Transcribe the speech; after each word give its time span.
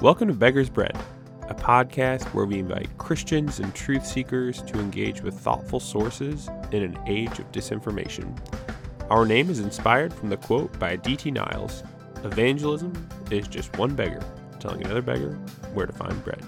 Welcome 0.00 0.28
to 0.28 0.34
Beggar's 0.34 0.70
Bread, 0.70 0.98
a 1.50 1.54
podcast 1.54 2.24
where 2.28 2.46
we 2.46 2.58
invite 2.58 2.96
Christians 2.96 3.60
and 3.60 3.74
truth 3.74 4.06
seekers 4.06 4.62
to 4.62 4.80
engage 4.80 5.20
with 5.20 5.38
thoughtful 5.38 5.78
sources 5.78 6.48
in 6.72 6.82
an 6.82 6.98
age 7.06 7.38
of 7.38 7.52
disinformation. 7.52 8.34
Our 9.10 9.26
name 9.26 9.50
is 9.50 9.60
inspired 9.60 10.14
from 10.14 10.30
the 10.30 10.38
quote 10.38 10.78
by 10.78 10.96
D.T. 10.96 11.30
Niles 11.30 11.82
Evangelism 12.24 12.94
is 13.30 13.46
just 13.46 13.76
one 13.76 13.94
beggar 13.94 14.22
telling 14.58 14.82
another 14.82 15.02
beggar 15.02 15.34
where 15.74 15.84
to 15.84 15.92
find 15.92 16.24
bread. 16.24 16.42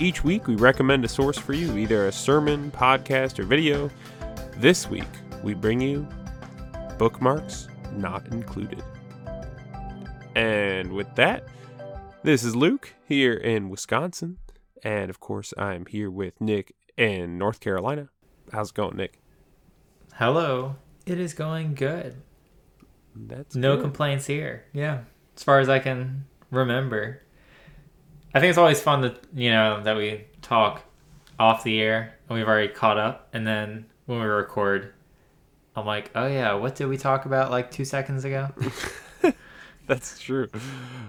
Each 0.00 0.24
week, 0.24 0.48
we 0.48 0.56
recommend 0.56 1.04
a 1.04 1.08
source 1.08 1.38
for 1.38 1.52
you, 1.52 1.78
either 1.78 2.08
a 2.08 2.12
sermon, 2.12 2.72
podcast, 2.72 3.38
or 3.38 3.44
video. 3.44 3.88
This 4.56 4.90
week, 4.90 5.04
we 5.44 5.54
bring 5.54 5.80
you 5.80 6.08
Bookmarks 6.98 7.68
Not 7.92 8.26
Included. 8.32 8.82
And 10.34 10.92
with 10.92 11.14
that, 11.14 11.44
this 12.22 12.42
is 12.44 12.54
Luke 12.56 12.94
here 13.06 13.34
in 13.34 13.68
Wisconsin. 13.68 14.38
And 14.82 15.10
of 15.10 15.20
course, 15.20 15.52
I'm 15.58 15.86
here 15.86 16.10
with 16.10 16.40
Nick 16.40 16.74
in 16.96 17.38
North 17.38 17.60
Carolina. 17.60 18.08
How's 18.52 18.70
it 18.70 18.74
going, 18.74 18.96
Nick? 18.96 19.20
Hello. 20.14 20.76
It 21.06 21.18
is 21.18 21.34
going 21.34 21.74
good. 21.74 22.16
That's 23.14 23.56
No 23.56 23.76
good. 23.76 23.82
complaints 23.82 24.26
here. 24.26 24.64
Yeah. 24.72 25.00
As 25.36 25.42
far 25.42 25.60
as 25.60 25.68
I 25.68 25.78
can 25.78 26.26
remember. 26.50 27.22
I 28.34 28.40
think 28.40 28.50
it's 28.50 28.58
always 28.58 28.80
fun 28.80 29.00
that 29.02 29.18
you 29.34 29.50
know 29.50 29.82
that 29.82 29.96
we 29.96 30.26
talk 30.42 30.82
off 31.38 31.64
the 31.64 31.80
air 31.80 32.14
and 32.28 32.36
we've 32.38 32.46
already 32.46 32.68
caught 32.72 32.98
up 32.98 33.28
and 33.32 33.46
then 33.46 33.86
when 34.06 34.20
we 34.20 34.26
record 34.26 34.92
I'm 35.74 35.86
like, 35.86 36.10
"Oh 36.14 36.26
yeah, 36.26 36.52
what 36.54 36.74
did 36.74 36.86
we 36.88 36.98
talk 36.98 37.24
about 37.24 37.50
like 37.50 37.70
2 37.70 37.84
seconds 37.84 38.24
ago?" 38.24 38.48
That's 39.86 40.18
true. 40.18 40.48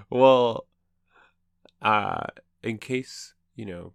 Well, 0.09 0.65
uh, 1.81 2.27
in 2.63 2.77
case 2.77 3.33
you 3.55 3.65
know 3.65 3.93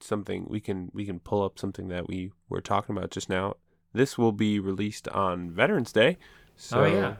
something, 0.00 0.46
we 0.48 0.60
can 0.60 0.90
we 0.92 1.04
can 1.04 1.20
pull 1.20 1.42
up 1.42 1.58
something 1.58 1.88
that 1.88 2.08
we 2.08 2.32
were 2.48 2.60
talking 2.60 2.96
about 2.96 3.10
just 3.10 3.28
now. 3.28 3.56
This 3.92 4.18
will 4.18 4.32
be 4.32 4.58
released 4.58 5.08
on 5.08 5.50
Veterans 5.50 5.92
Day. 5.92 6.18
So 6.56 6.80
oh 6.80 6.86
yeah. 6.86 7.16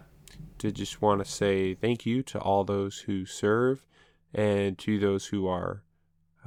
to 0.58 0.70
just 0.70 1.02
want 1.02 1.24
to 1.24 1.30
say 1.30 1.74
thank 1.74 2.06
you 2.06 2.22
to 2.24 2.38
all 2.38 2.64
those 2.64 3.00
who 3.00 3.24
serve 3.24 3.86
and 4.32 4.78
to 4.78 4.98
those 4.98 5.26
who 5.26 5.46
are 5.46 5.82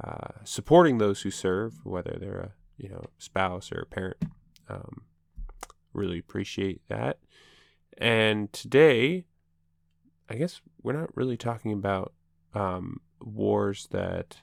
uh, 0.02 0.28
supporting 0.44 0.98
those 0.98 1.22
who 1.22 1.30
serve, 1.30 1.84
whether 1.84 2.16
they're 2.18 2.38
a 2.38 2.52
you 2.76 2.88
know 2.88 3.04
spouse 3.18 3.72
or 3.72 3.80
a 3.80 3.86
parent. 3.86 4.18
Um, 4.68 5.02
really 5.92 6.18
appreciate 6.18 6.80
that. 6.88 7.18
And 7.96 8.52
today, 8.52 9.24
I 10.28 10.36
guess 10.36 10.60
we're 10.82 10.92
not 10.92 11.16
really 11.16 11.36
talking 11.36 11.72
about 11.72 12.12
um, 12.54 13.00
wars 13.22 13.88
that. 13.90 14.38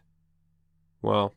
Well, 1.01 1.33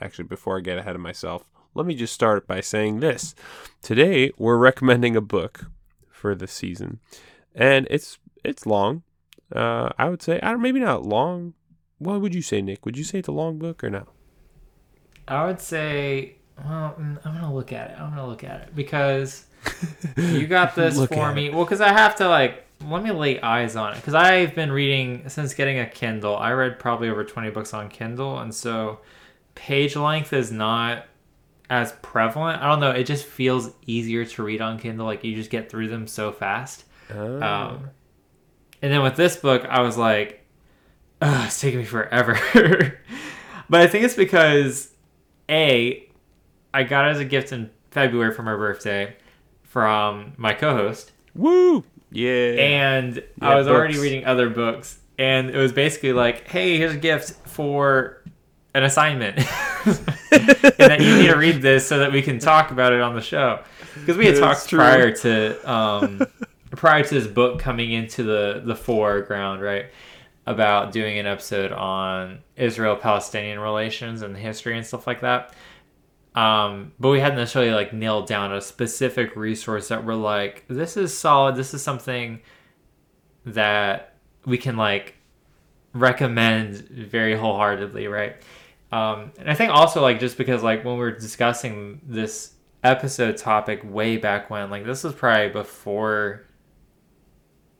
actually, 0.00 0.24
before 0.24 0.58
I 0.58 0.60
get 0.60 0.78
ahead 0.78 0.94
of 0.94 1.00
myself, 1.00 1.46
let 1.74 1.86
me 1.86 1.94
just 1.94 2.14
start 2.14 2.46
by 2.46 2.60
saying 2.60 3.00
this. 3.00 3.34
Today, 3.82 4.32
we're 4.38 4.56
recommending 4.56 5.16
a 5.16 5.20
book 5.20 5.66
for 6.08 6.34
the 6.34 6.46
season, 6.46 7.00
and 7.54 7.86
it's 7.90 8.18
it's 8.44 8.66
long. 8.66 9.02
Uh, 9.54 9.90
I 9.98 10.08
would 10.08 10.22
say 10.22 10.40
I 10.42 10.50
don't 10.50 10.62
maybe 10.62 10.80
not 10.80 11.04
long. 11.04 11.54
What 11.98 12.20
would 12.20 12.34
you 12.34 12.42
say, 12.42 12.62
Nick? 12.62 12.84
Would 12.86 12.96
you 12.96 13.04
say 13.04 13.18
it's 13.18 13.28
a 13.28 13.32
long 13.32 13.58
book 13.58 13.84
or 13.84 13.90
no? 13.90 14.08
I 15.26 15.46
would 15.46 15.60
say 15.60 16.36
well, 16.58 16.96
mm, 16.98 17.18
I'm 17.24 17.40
to 17.40 17.50
look 17.50 17.72
at 17.72 17.90
it. 17.90 18.00
I'm 18.00 18.14
to 18.14 18.26
look 18.26 18.44
at 18.44 18.62
it 18.62 18.76
because 18.76 19.46
you 20.16 20.46
got 20.46 20.74
this 20.74 21.04
for 21.06 21.32
me. 21.32 21.50
Well, 21.50 21.64
because 21.64 21.80
I 21.80 21.92
have 21.92 22.16
to 22.16 22.28
like 22.28 22.64
let 22.90 23.02
me 23.02 23.10
lay 23.10 23.40
eyes 23.40 23.76
on 23.76 23.92
it 23.92 23.96
because 23.96 24.14
I've 24.14 24.54
been 24.54 24.72
reading 24.72 25.28
since 25.28 25.54
getting 25.54 25.78
a 25.78 25.86
Kindle. 25.86 26.36
I 26.36 26.52
read 26.52 26.78
probably 26.78 27.08
over 27.08 27.24
twenty 27.24 27.50
books 27.50 27.74
on 27.74 27.88
Kindle, 27.88 28.38
and 28.38 28.54
so 28.54 29.00
page 29.54 29.96
length 29.96 30.32
is 30.32 30.50
not 30.50 31.06
as 31.70 31.92
prevalent. 32.02 32.62
I 32.62 32.68
don't 32.68 32.80
know. 32.80 32.90
It 32.90 33.04
just 33.04 33.24
feels 33.24 33.70
easier 33.86 34.24
to 34.24 34.42
read 34.42 34.60
on 34.60 34.78
Kindle. 34.78 35.06
Like 35.06 35.24
you 35.24 35.34
just 35.34 35.50
get 35.50 35.70
through 35.70 35.88
them 35.88 36.06
so 36.06 36.32
fast. 36.32 36.84
Oh. 37.12 37.42
Um, 37.42 37.90
and 38.82 38.92
then 38.92 39.02
with 39.02 39.16
this 39.16 39.36
book, 39.36 39.64
I 39.64 39.80
was 39.80 39.96
like, 39.96 40.44
Ugh, 41.20 41.46
it's 41.46 41.60
taking 41.60 41.80
me 41.80 41.84
forever. 41.84 42.38
but 43.68 43.80
I 43.80 43.86
think 43.86 44.04
it's 44.04 44.14
because 44.14 44.92
a 45.48 46.08
I 46.72 46.82
got 46.82 47.06
it 47.06 47.12
as 47.12 47.20
a 47.20 47.24
gift 47.24 47.52
in 47.52 47.70
February 47.90 48.32
for 48.34 48.42
my 48.42 48.56
birthday 48.56 49.16
from 49.62 50.34
my 50.36 50.52
co-host, 50.52 51.12
Woo! 51.34 51.84
Yeah. 52.14 52.30
and 52.62 53.22
I 53.40 53.50
Yeah, 53.50 53.56
was 53.56 53.66
already 53.68 53.98
reading 53.98 54.24
other 54.24 54.48
books, 54.48 54.98
and 55.18 55.50
it 55.50 55.58
was 55.58 55.72
basically 55.72 56.12
like, 56.12 56.48
"Hey, 56.48 56.76
here's 56.78 56.94
a 56.94 56.98
gift 56.98 57.32
for 57.48 58.22
an 58.74 58.84
assignment, 58.84 59.38
and 59.86 59.96
that 60.78 60.98
you 61.00 61.16
need 61.16 61.26
to 61.28 61.36
read 61.36 61.60
this 61.60 61.86
so 61.86 61.98
that 61.98 62.12
we 62.12 62.22
can 62.22 62.38
talk 62.38 62.70
about 62.70 62.92
it 62.92 63.00
on 63.00 63.14
the 63.14 63.20
show." 63.20 63.60
Because 63.94 64.16
we 64.16 64.26
had 64.26 64.36
That's 64.36 64.60
talked 64.60 64.68
true. 64.70 64.78
prior 64.78 65.10
to 65.12 65.70
um, 65.70 66.22
prior 66.70 67.02
to 67.04 67.14
this 67.14 67.26
book 67.26 67.58
coming 67.58 67.92
into 67.92 68.22
the 68.22 68.62
the 68.64 68.76
foreground, 68.76 69.60
right? 69.62 69.86
About 70.46 70.92
doing 70.92 71.18
an 71.18 71.26
episode 71.26 71.72
on 71.72 72.40
Israel 72.56 72.96
Palestinian 72.96 73.58
relations 73.58 74.22
and 74.22 74.36
history 74.36 74.76
and 74.76 74.86
stuff 74.86 75.06
like 75.06 75.20
that. 75.22 75.54
Um, 76.34 76.92
but 76.98 77.10
we 77.10 77.20
hadn't 77.20 77.38
necessarily 77.38 77.72
like 77.72 77.92
nailed 77.92 78.26
down 78.26 78.52
a 78.52 78.60
specific 78.60 79.36
resource 79.36 79.88
that 79.88 80.04
we're 80.04 80.14
like, 80.14 80.64
this 80.68 80.96
is 80.96 81.16
solid. 81.16 81.54
This 81.54 81.74
is 81.74 81.82
something 81.82 82.40
that 83.46 84.16
we 84.44 84.58
can 84.58 84.76
like 84.76 85.14
recommend 85.92 86.76
very 86.88 87.36
wholeheartedly, 87.36 88.08
right? 88.08 88.36
Um, 88.90 89.32
and 89.38 89.48
I 89.48 89.54
think 89.54 89.72
also 89.72 90.02
like 90.02 90.18
just 90.18 90.36
because 90.36 90.62
like 90.62 90.84
when 90.84 90.94
we 90.94 91.00
were 91.00 91.12
discussing 91.12 92.00
this 92.04 92.54
episode 92.82 93.36
topic 93.36 93.80
way 93.84 94.16
back 94.16 94.50
when, 94.50 94.70
like 94.70 94.84
this 94.84 95.04
was 95.04 95.14
probably 95.14 95.50
before, 95.50 96.46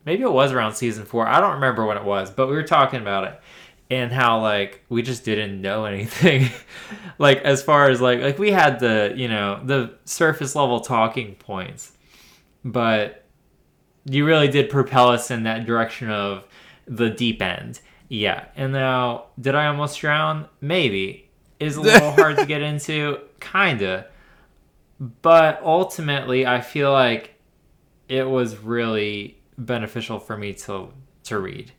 maybe 0.05 0.23
it 0.23 0.33
was 0.33 0.53
around 0.53 0.75
season 0.75 1.05
four. 1.05 1.27
I 1.27 1.41
don't 1.41 1.55
remember 1.55 1.85
when 1.87 1.97
it 1.97 2.05
was, 2.05 2.31
but 2.31 2.47
we 2.47 2.55
were 2.55 2.63
talking 2.63 3.01
about 3.01 3.25
it 3.25 3.41
and 3.91 4.13
how 4.13 4.41
like 4.41 4.85
we 4.89 5.03
just 5.03 5.25
didn't 5.25 5.61
know 5.61 5.85
anything. 5.85 6.51
Like 7.17 7.39
as 7.43 7.63
far 7.63 7.91
as 7.91 8.01
like 8.01 8.21
like 8.21 8.41
we 8.41 8.51
had 8.51 8.81
the 8.81 9.13
you 9.15 9.29
know 9.29 9.61
the 9.65 9.95
surface 10.05 10.57
level 10.57 10.81
talking 10.81 11.37
points 11.37 11.93
but 12.65 13.25
you 14.05 14.25
really 14.27 14.49
did 14.49 14.71
propel 14.71 15.11
us 15.11 15.31
in 15.31 15.45
that 15.45 15.67
direction 15.67 16.11
of 16.11 16.47
the 16.87 17.11
deep 17.11 17.41
end. 17.41 17.81
Yeah. 18.09 18.47
And 18.57 18.73
now 18.73 19.27
did 19.41 19.55
i 19.55 19.67
almost 19.67 20.01
drown? 20.01 20.49
Maybe. 20.61 21.31
Is 21.61 21.77
a 21.77 21.81
little 21.81 22.11
hard 22.17 22.39
to 22.39 22.47
get 22.47 22.63
into? 22.63 23.21
Kinda. 23.41 24.07
But 25.23 25.61
ultimately 25.63 26.47
i 26.47 26.61
feel 26.61 26.93
like 26.93 27.39
it 28.09 28.29
was 28.29 28.57
really 28.57 29.39
beneficial 29.57 30.19
for 30.19 30.37
me 30.37 30.53
to 30.55 30.89
to 31.25 31.39
read 31.39 31.73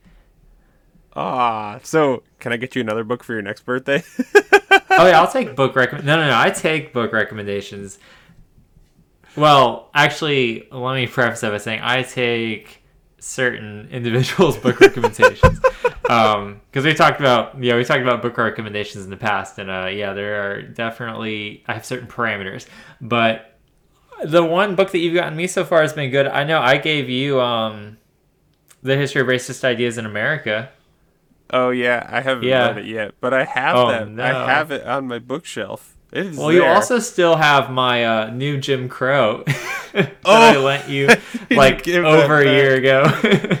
Ah, 1.16 1.80
so 1.82 2.22
can 2.38 2.52
I 2.52 2.58
get 2.58 2.74
you 2.76 2.82
another 2.82 3.02
book 3.02 3.24
for 3.24 3.32
your 3.32 3.42
next 3.42 3.64
birthday? 3.64 4.02
oh 4.34 5.06
yeah, 5.06 5.20
I'll 5.20 5.32
take 5.32 5.56
book 5.56 5.74
recommend. 5.74 6.06
No, 6.06 6.16
no, 6.16 6.28
no. 6.28 6.38
I 6.38 6.50
take 6.50 6.92
book 6.92 7.12
recommendations. 7.12 7.98
Well, 9.34 9.90
actually, 9.94 10.68
let 10.70 10.94
me 10.94 11.06
preface 11.06 11.40
that 11.40 11.50
by 11.50 11.58
saying 11.58 11.80
I 11.82 12.02
take 12.02 12.82
certain 13.18 13.88
individuals' 13.90 14.56
book 14.58 14.80
recommendations. 14.80 15.60
Um, 16.08 16.60
because 16.70 16.84
we 16.84 16.94
talked 16.94 17.18
about 17.18 17.60
yeah, 17.60 17.74
we 17.74 17.82
talked 17.82 18.00
about 18.00 18.22
book 18.22 18.38
recommendations 18.38 19.02
in 19.02 19.10
the 19.10 19.16
past, 19.16 19.58
and 19.58 19.68
uh, 19.68 19.88
yeah, 19.90 20.12
there 20.12 20.52
are 20.52 20.62
definitely 20.62 21.64
I 21.66 21.74
have 21.74 21.84
certain 21.84 22.06
parameters, 22.06 22.66
but 23.00 23.58
the 24.24 24.44
one 24.44 24.76
book 24.76 24.92
that 24.92 24.98
you've 24.98 25.14
gotten 25.14 25.36
me 25.36 25.48
so 25.48 25.64
far 25.64 25.82
has 25.82 25.92
been 25.92 26.12
good. 26.12 26.28
I 26.28 26.44
know 26.44 26.60
I 26.60 26.76
gave 26.78 27.10
you 27.10 27.40
um, 27.40 27.98
the 28.84 28.96
history 28.96 29.20
of 29.20 29.26
racist 29.26 29.64
ideas 29.64 29.98
in 29.98 30.06
America. 30.06 30.70
Oh 31.50 31.70
yeah, 31.70 32.06
I 32.10 32.20
haven't 32.20 32.44
Yeah. 32.44 32.68
read 32.68 32.78
it 32.78 32.86
yet, 32.86 33.14
but 33.20 33.32
I 33.34 33.44
have 33.44 33.76
Oh, 33.76 33.88
that. 33.90 34.08
no. 34.08 34.22
I 34.24 34.28
have 34.50 34.70
it 34.70 34.86
on 34.86 35.06
my 35.08 35.18
bookshelf. 35.18 35.96
It 36.12 36.26
is 36.26 36.38
Well, 36.38 36.52
you 36.52 36.64
also 36.64 36.98
still 37.00 37.36
have 37.36 37.70
my 37.70 38.04
uh, 38.04 38.30
new 38.30 38.58
Jim 38.58 38.88
Crow 38.88 39.42
that 39.92 40.12
I 40.24 40.56
Oh. 40.56 40.60
lent 40.62 40.88
you 40.88 41.08
like 41.50 41.86
over 41.88 42.40
a 42.40 42.44
back. 42.44 42.52
year 42.52 42.74
ago. 42.76 43.58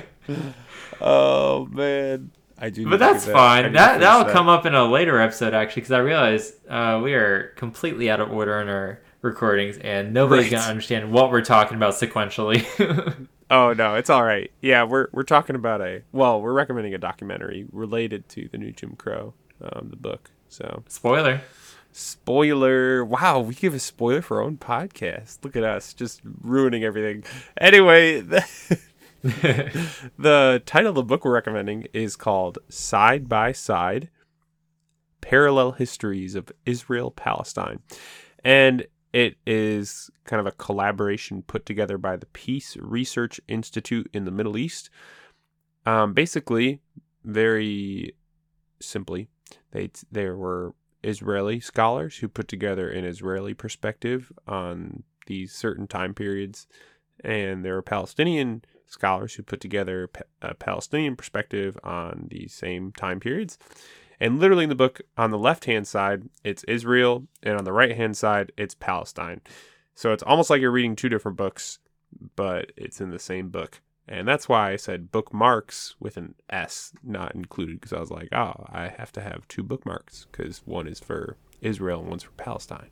Oh 1.00 1.66
man, 1.70 2.30
I 2.58 2.70
do. 2.70 2.88
but 2.88 2.98
that's 2.98 3.26
that. 3.26 3.32
Fine. 3.32 3.72
That 3.74 4.00
that'll 4.00 4.24
that. 4.24 4.32
come 4.32 4.48
up 4.48 4.64
in 4.66 4.74
a 4.74 4.84
later 4.84 5.20
episode 5.20 5.54
actually, 5.54 5.82
because 5.82 5.92
I 5.92 5.98
realized 5.98 6.54
uh, 6.68 7.00
we 7.02 7.14
are 7.14 7.52
completely 7.56 8.08
out 8.10 8.20
of 8.20 8.30
order 8.32 8.60
in 8.60 8.68
our 8.68 9.00
recordings, 9.22 9.76
and 9.78 10.14
nobody's 10.14 10.46
Right. 10.46 10.52
gonna 10.58 10.70
understand 10.70 11.10
what 11.12 11.30
we're 11.30 11.42
talking 11.44 11.76
about 11.76 11.94
sequentially. 11.94 12.64
Oh 13.50 13.72
no, 13.72 13.94
it's 13.94 14.10
all 14.10 14.24
right. 14.24 14.50
Yeah, 14.60 14.84
we're 14.84 15.08
we're 15.12 15.22
talking 15.22 15.56
about 15.56 15.80
a 15.80 16.02
well, 16.12 16.40
we're 16.40 16.52
recommending 16.52 16.94
a 16.94 16.98
documentary 16.98 17.66
related 17.72 18.28
to 18.30 18.48
the 18.48 18.58
new 18.58 18.72
Jim 18.72 18.96
Crow, 18.96 19.34
um, 19.62 19.88
the 19.90 19.96
book. 19.96 20.30
So 20.48 20.82
Spoiler. 20.88 21.42
spoiler! 21.92 23.04
Wow, 23.04 23.40
we 23.40 23.54
give 23.54 23.74
a 23.74 23.78
spoiler 23.78 24.22
for 24.22 24.38
our 24.38 24.42
own 24.42 24.56
podcast. 24.56 25.38
Look 25.44 25.54
at 25.56 25.62
us, 25.64 25.94
just 25.94 26.20
ruining 26.42 26.82
everything. 26.82 27.24
Anyway, 27.60 28.20
the 29.22 30.62
title 30.66 30.90
of 30.90 30.94
the 30.96 31.02
book 31.04 31.24
we're 31.24 31.34
recommending 31.34 31.86
is 31.92 32.16
called 32.16 32.58
Side 32.68 33.28
by 33.28 33.52
Side 33.52 34.08
Parallel 35.20 35.72
Histories 35.72 36.34
of 36.34 36.50
Israel 36.64 37.10
Palestine. 37.10 37.80
And 38.44 38.86
it 39.16 39.38
is 39.46 40.10
kind 40.26 40.40
of 40.40 40.46
a 40.46 40.52
collaboration 40.52 41.40
put 41.40 41.64
together 41.64 41.96
by 41.96 42.18
the 42.18 42.26
Peace 42.26 42.76
Research 42.76 43.40
Institute 43.48 44.10
in 44.12 44.26
the 44.26 44.30
Middle 44.30 44.58
East. 44.58 44.90
Um, 45.86 46.12
basically, 46.12 46.82
very 47.24 48.14
simply, 48.78 49.28
they 49.70 49.90
there 50.12 50.36
were 50.36 50.74
Israeli 51.02 51.60
scholars 51.60 52.18
who 52.18 52.28
put 52.28 52.46
together 52.46 52.90
an 52.90 53.06
Israeli 53.06 53.54
perspective 53.54 54.30
on 54.46 55.02
these 55.26 55.50
certain 55.50 55.86
time 55.86 56.12
periods, 56.12 56.66
and 57.24 57.64
there 57.64 57.76
were 57.76 57.80
Palestinian 57.80 58.64
scholars 58.86 59.32
who 59.32 59.42
put 59.42 59.62
together 59.62 60.10
a 60.42 60.52
Palestinian 60.52 61.16
perspective 61.16 61.78
on 61.82 62.26
these 62.30 62.52
same 62.52 62.92
time 62.92 63.18
periods. 63.20 63.56
And 64.20 64.38
literally 64.40 64.64
in 64.64 64.70
the 64.70 64.74
book, 64.74 65.00
on 65.16 65.30
the 65.30 65.38
left 65.38 65.66
hand 65.66 65.86
side, 65.86 66.28
it's 66.42 66.64
Israel, 66.64 67.26
and 67.42 67.58
on 67.58 67.64
the 67.64 67.72
right 67.72 67.96
hand 67.96 68.16
side, 68.16 68.52
it's 68.56 68.74
Palestine. 68.74 69.40
So 69.94 70.12
it's 70.12 70.22
almost 70.22 70.50
like 70.50 70.60
you're 70.60 70.70
reading 70.70 70.96
two 70.96 71.08
different 71.08 71.36
books, 71.36 71.78
but 72.34 72.72
it's 72.76 73.00
in 73.00 73.10
the 73.10 73.18
same 73.18 73.48
book. 73.48 73.80
And 74.08 74.26
that's 74.26 74.48
why 74.48 74.70
I 74.70 74.76
said 74.76 75.10
bookmarks 75.10 75.96
with 75.98 76.16
an 76.16 76.34
S 76.48 76.92
not 77.02 77.34
included, 77.34 77.80
because 77.80 77.92
I 77.92 77.98
was 78.00 78.10
like, 78.10 78.28
oh, 78.32 78.66
I 78.68 78.88
have 78.88 79.10
to 79.12 79.20
have 79.20 79.48
two 79.48 79.62
bookmarks, 79.62 80.26
because 80.30 80.62
one 80.64 80.86
is 80.86 81.00
for 81.00 81.36
Israel 81.60 82.00
and 82.00 82.08
one's 82.08 82.22
for 82.22 82.30
Palestine. 82.32 82.90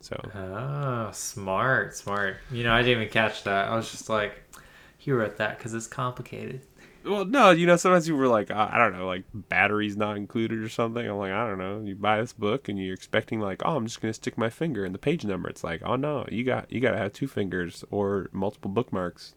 So. 0.00 0.16
Oh, 0.34 1.10
smart, 1.12 1.96
smart. 1.96 2.36
You 2.50 2.64
know, 2.64 2.72
I 2.72 2.82
didn't 2.82 3.02
even 3.02 3.12
catch 3.12 3.44
that. 3.44 3.68
I 3.68 3.76
was 3.76 3.90
just 3.90 4.08
like, 4.08 4.42
he 4.96 5.12
wrote 5.12 5.36
that 5.36 5.58
because 5.58 5.74
it's 5.74 5.86
complicated. 5.86 6.62
Well, 7.04 7.26
no, 7.26 7.50
you 7.50 7.66
know, 7.66 7.76
sometimes 7.76 8.08
you 8.08 8.16
were 8.16 8.28
like, 8.28 8.50
uh, 8.50 8.68
I 8.70 8.78
don't 8.78 8.96
know, 8.96 9.06
like 9.06 9.24
batteries 9.34 9.96
not 9.96 10.16
included 10.16 10.60
or 10.60 10.68
something. 10.70 11.06
I'm 11.06 11.18
like, 11.18 11.32
I 11.32 11.46
don't 11.46 11.58
know. 11.58 11.82
You 11.84 11.94
buy 11.94 12.20
this 12.20 12.32
book 12.32 12.68
and 12.68 12.78
you're 12.78 12.94
expecting 12.94 13.40
like, 13.40 13.62
oh, 13.64 13.76
I'm 13.76 13.86
just 13.86 14.00
gonna 14.00 14.14
stick 14.14 14.38
my 14.38 14.48
finger 14.48 14.86
in 14.86 14.92
the 14.92 14.98
page 14.98 15.24
number. 15.24 15.48
It's 15.48 15.62
like, 15.62 15.82
oh 15.84 15.96
no, 15.96 16.26
you 16.30 16.44
got 16.44 16.72
you 16.72 16.80
got 16.80 16.92
to 16.92 16.98
have 16.98 17.12
two 17.12 17.28
fingers 17.28 17.84
or 17.90 18.30
multiple 18.32 18.70
bookmarks. 18.70 19.34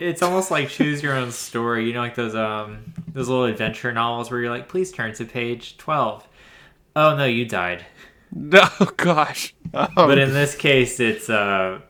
It's 0.00 0.22
almost 0.22 0.50
like 0.50 0.68
choose 0.68 1.02
your 1.02 1.14
own 1.14 1.30
story. 1.30 1.86
You 1.86 1.92
know, 1.92 2.00
like 2.00 2.16
those 2.16 2.34
um 2.34 2.92
those 3.12 3.28
little 3.28 3.44
adventure 3.44 3.92
novels 3.92 4.30
where 4.30 4.40
you're 4.40 4.50
like, 4.50 4.68
please 4.68 4.90
turn 4.90 5.14
to 5.14 5.24
page 5.24 5.76
twelve. 5.76 6.26
Oh 6.96 7.16
no, 7.16 7.24
you 7.26 7.44
died. 7.44 7.86
No, 8.32 8.68
gosh. 8.96 9.54
Um, 9.72 9.88
but 9.94 10.18
in 10.18 10.32
this 10.32 10.56
case, 10.56 10.98
it's 10.98 11.30
uh 11.30 11.80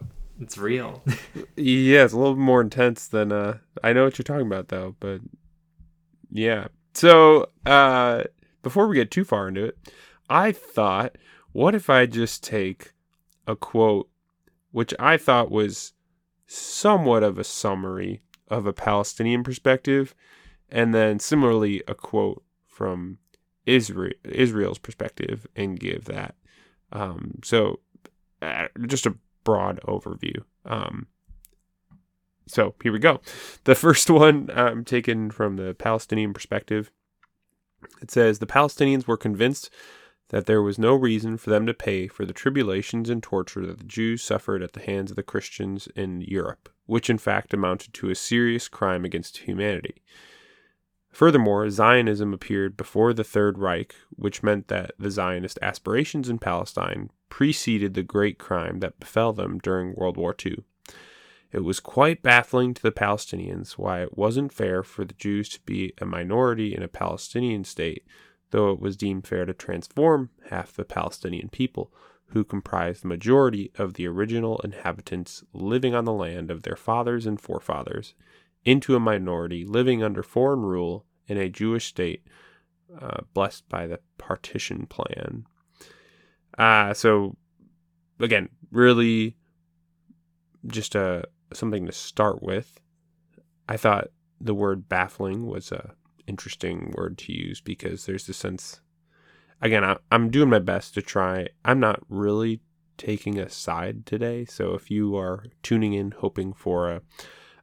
it's 0.41 0.59
real. 0.59 1.03
yeah, 1.57 2.05
it's 2.05 2.13
a 2.13 2.19
little 2.19 2.37
more 2.37 2.61
intense 2.61 3.09
than 3.09 3.33
uh 3.33 3.59
I 3.83 3.93
know 3.93 4.05
what 4.05 4.19
you're 4.19 4.25
talking 4.25 4.47
about 4.47 4.69
though, 4.69 4.97
but 5.01 5.21
yeah. 6.31 6.69
So, 6.95 7.49
uh 7.67 8.25
before 8.63 8.89
we 8.89 8.97
get 8.97 9.11
too 9.11 9.25
far 9.25 9.49
into 9.49 9.65
it, 9.65 9.79
I 10.29 10.53
thought 10.53 11.17
what 11.53 11.75
if 11.75 11.89
I 11.91 12.07
just 12.07 12.43
take 12.43 12.93
a 13.47 13.55
quote 13.55 14.09
which 14.73 14.93
I 14.99 15.17
thought 15.17 15.51
was 15.51 15.93
somewhat 16.47 17.23
of 17.23 17.39
a 17.39 17.45
summary 17.45 18.23
of 18.49 18.67
a 18.67 18.73
Palestinian 18.73 19.45
perspective 19.45 20.15
and 20.69 20.93
then 20.93 21.21
similarly 21.21 21.83
a 21.87 21.95
quote 21.95 22.43
from 22.67 23.19
Israel 23.67 24.15
Israel's 24.25 24.79
perspective 24.79 25.47
and 25.55 25.79
give 25.79 26.07
that. 26.07 26.35
Um, 26.93 27.39
so 27.43 27.81
uh, 28.43 28.69
just 28.87 29.07
a 29.07 29.15
broad 29.45 29.81
overview. 29.87 30.43
Um, 30.65 31.07
so 32.47 32.75
here 32.83 32.93
we 32.93 32.99
go. 32.99 33.21
The 33.65 33.75
first 33.75 34.11
one 34.11 34.51
I'm 34.55 34.79
um, 34.79 34.85
taken 34.85 35.31
from 35.31 35.57
the 35.57 35.75
Palestinian 35.75 36.33
perspective. 36.33 36.91
It 38.03 38.11
says 38.11 38.39
the 38.39 38.47
Palestinians 38.47 39.07
were 39.07 39.17
convinced 39.17 39.71
that 40.31 40.47
there 40.47 40.63
was 40.63 40.79
no 40.79 40.95
reason 40.95 41.37
for 41.37 41.51
them 41.51 41.67
to 41.67 41.75
pay 41.75 42.09
for 42.09 42.25
the 42.25 42.33
tribulations 42.33 43.11
and 43.11 43.23
torture 43.23 43.67
that 43.67 43.79
the 43.79 43.85
Jews 43.85 44.23
suffered 44.23 44.63
at 44.63 44.73
the 44.73 44.81
hands 44.81 45.11
of 45.11 45.17
the 45.17 45.23
Christians 45.23 45.87
in 45.95 46.23
Europe, 46.23 46.69
which 46.87 47.11
in 47.11 47.19
fact 47.19 47.55
amounted 47.55 47.95
to 47.95 48.11
a 48.11 48.15
serious 48.15 48.69
crime 48.69 49.05
against 49.05 49.39
humanity. 49.39 50.03
Furthermore, 51.15 51.71
Zionism 51.71 52.35
appeared 52.35 52.77
before 52.77 53.13
the 53.13 53.23
Third 53.23 53.57
Reich, 53.57 53.95
which 54.11 54.43
meant 54.43 54.67
that 54.67 54.91
the 54.99 55.13
Zionist 55.13 55.61
aspirations 55.63 56.29
in 56.29 56.41
Palestine 56.41 57.09
preceded 57.29 57.95
the 57.95 58.03
great 58.03 58.37
crime 58.37 58.81
that 58.81 58.99
befell 58.99 59.33
them 59.33 59.59
during 59.59 59.95
World 59.95 60.17
War 60.17 60.35
II. 60.45 60.65
It 61.53 61.61
was 61.61 61.79
quite 61.79 62.25
baffling 62.25 62.75
to 62.75 62.83
the 62.83 62.91
Palestinians 62.91 63.79
why 63.79 64.03
it 64.03 64.19
wasn't 64.19 64.53
fair 64.53 64.83
for 64.83 65.05
the 65.05 65.15
Jews 65.15 65.49
to 65.51 65.61
be 65.61 65.93
a 65.99 66.05
minority 66.05 66.75
in 66.75 66.83
a 66.83 66.89
Palestinian 66.89 67.63
state, 67.63 68.05
though 68.51 68.73
it 68.73 68.81
was 68.81 68.97
deemed 68.97 69.25
fair 69.25 69.45
to 69.45 69.55
transform 69.55 70.31
half 70.51 70.73
the 70.73 70.85
Palestinian 70.85 71.49
people, 71.49 71.93
who 72.31 72.43
comprised 72.43 73.05
the 73.05 73.09
majority 73.09 73.71
of 73.79 73.95
the 73.95 74.09
original 74.09 74.61
inhabitants 74.65 75.45
living 75.53 75.95
on 75.95 76.07
the 76.07 76.13
land 76.13 76.51
of 76.51 76.63
their 76.63 76.75
fathers 76.75 77.25
and 77.25 77.41
forefathers, 77.41 78.15
into 78.65 78.97
a 78.97 79.01
minority 79.01 79.65
living 79.65 80.03
under 80.03 80.23
foreign 80.23 80.63
rule 80.63 81.05
in 81.27 81.37
a 81.37 81.49
Jewish 81.49 81.87
state 81.87 82.27
uh, 83.01 83.23
blessed 83.33 83.69
by 83.69 83.87
the 83.87 84.01
partition 84.19 84.87
plan. 84.87 85.45
Uh, 86.57 86.95
so, 86.95 87.37
again, 88.21 88.49
really 88.71 89.37
just 90.67 90.95
a, 90.95 91.01
uh, 91.01 91.23
something 91.53 91.87
to 91.87 91.93
start 91.93 92.43
with. 92.43 92.81
I 93.69 93.77
thought 93.77 94.09
the 94.41 94.55
word 94.55 94.89
baffling 94.89 95.47
was 95.47 95.73
a 95.73 95.95
interesting 96.27 96.93
word 96.97 97.19
to 97.19 97.33
use 97.33 97.61
because 97.61 98.07
there's 98.07 98.27
the 98.27 98.33
sense 98.33 98.81
again 99.61 99.85
I, 99.85 99.97
i'm 100.11 100.31
doing 100.31 100.49
my 100.49 100.59
best 100.59 100.95
to 100.95 101.03
try 101.03 101.49
i'm 101.65 101.81
not 101.81 102.01
really 102.09 102.61
taking 102.97 103.39
a 103.39 103.51
side 103.51 104.07
today 104.07 104.45
so 104.45 104.75
if 104.75 104.91
you 104.91 105.17
are 105.17 105.45
tuning 105.63 105.93
in 105.93 106.13
hoping 106.13 106.53
for 106.53 106.91
a 106.91 107.03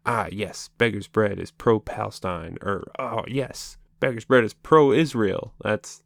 ah, 0.06 0.27
yes, 0.31 0.69
Beggar's 0.77 1.07
Bread 1.07 1.39
is 1.39 1.51
pro 1.51 1.80
Palestine, 1.80 2.57
or 2.62 2.83
oh, 3.00 3.24
yes, 3.27 3.77
Beggar's 4.00 4.25
Bread 4.25 4.44
is 4.44 4.53
pro 4.53 4.92
Israel. 4.92 5.53
That's 5.62 6.03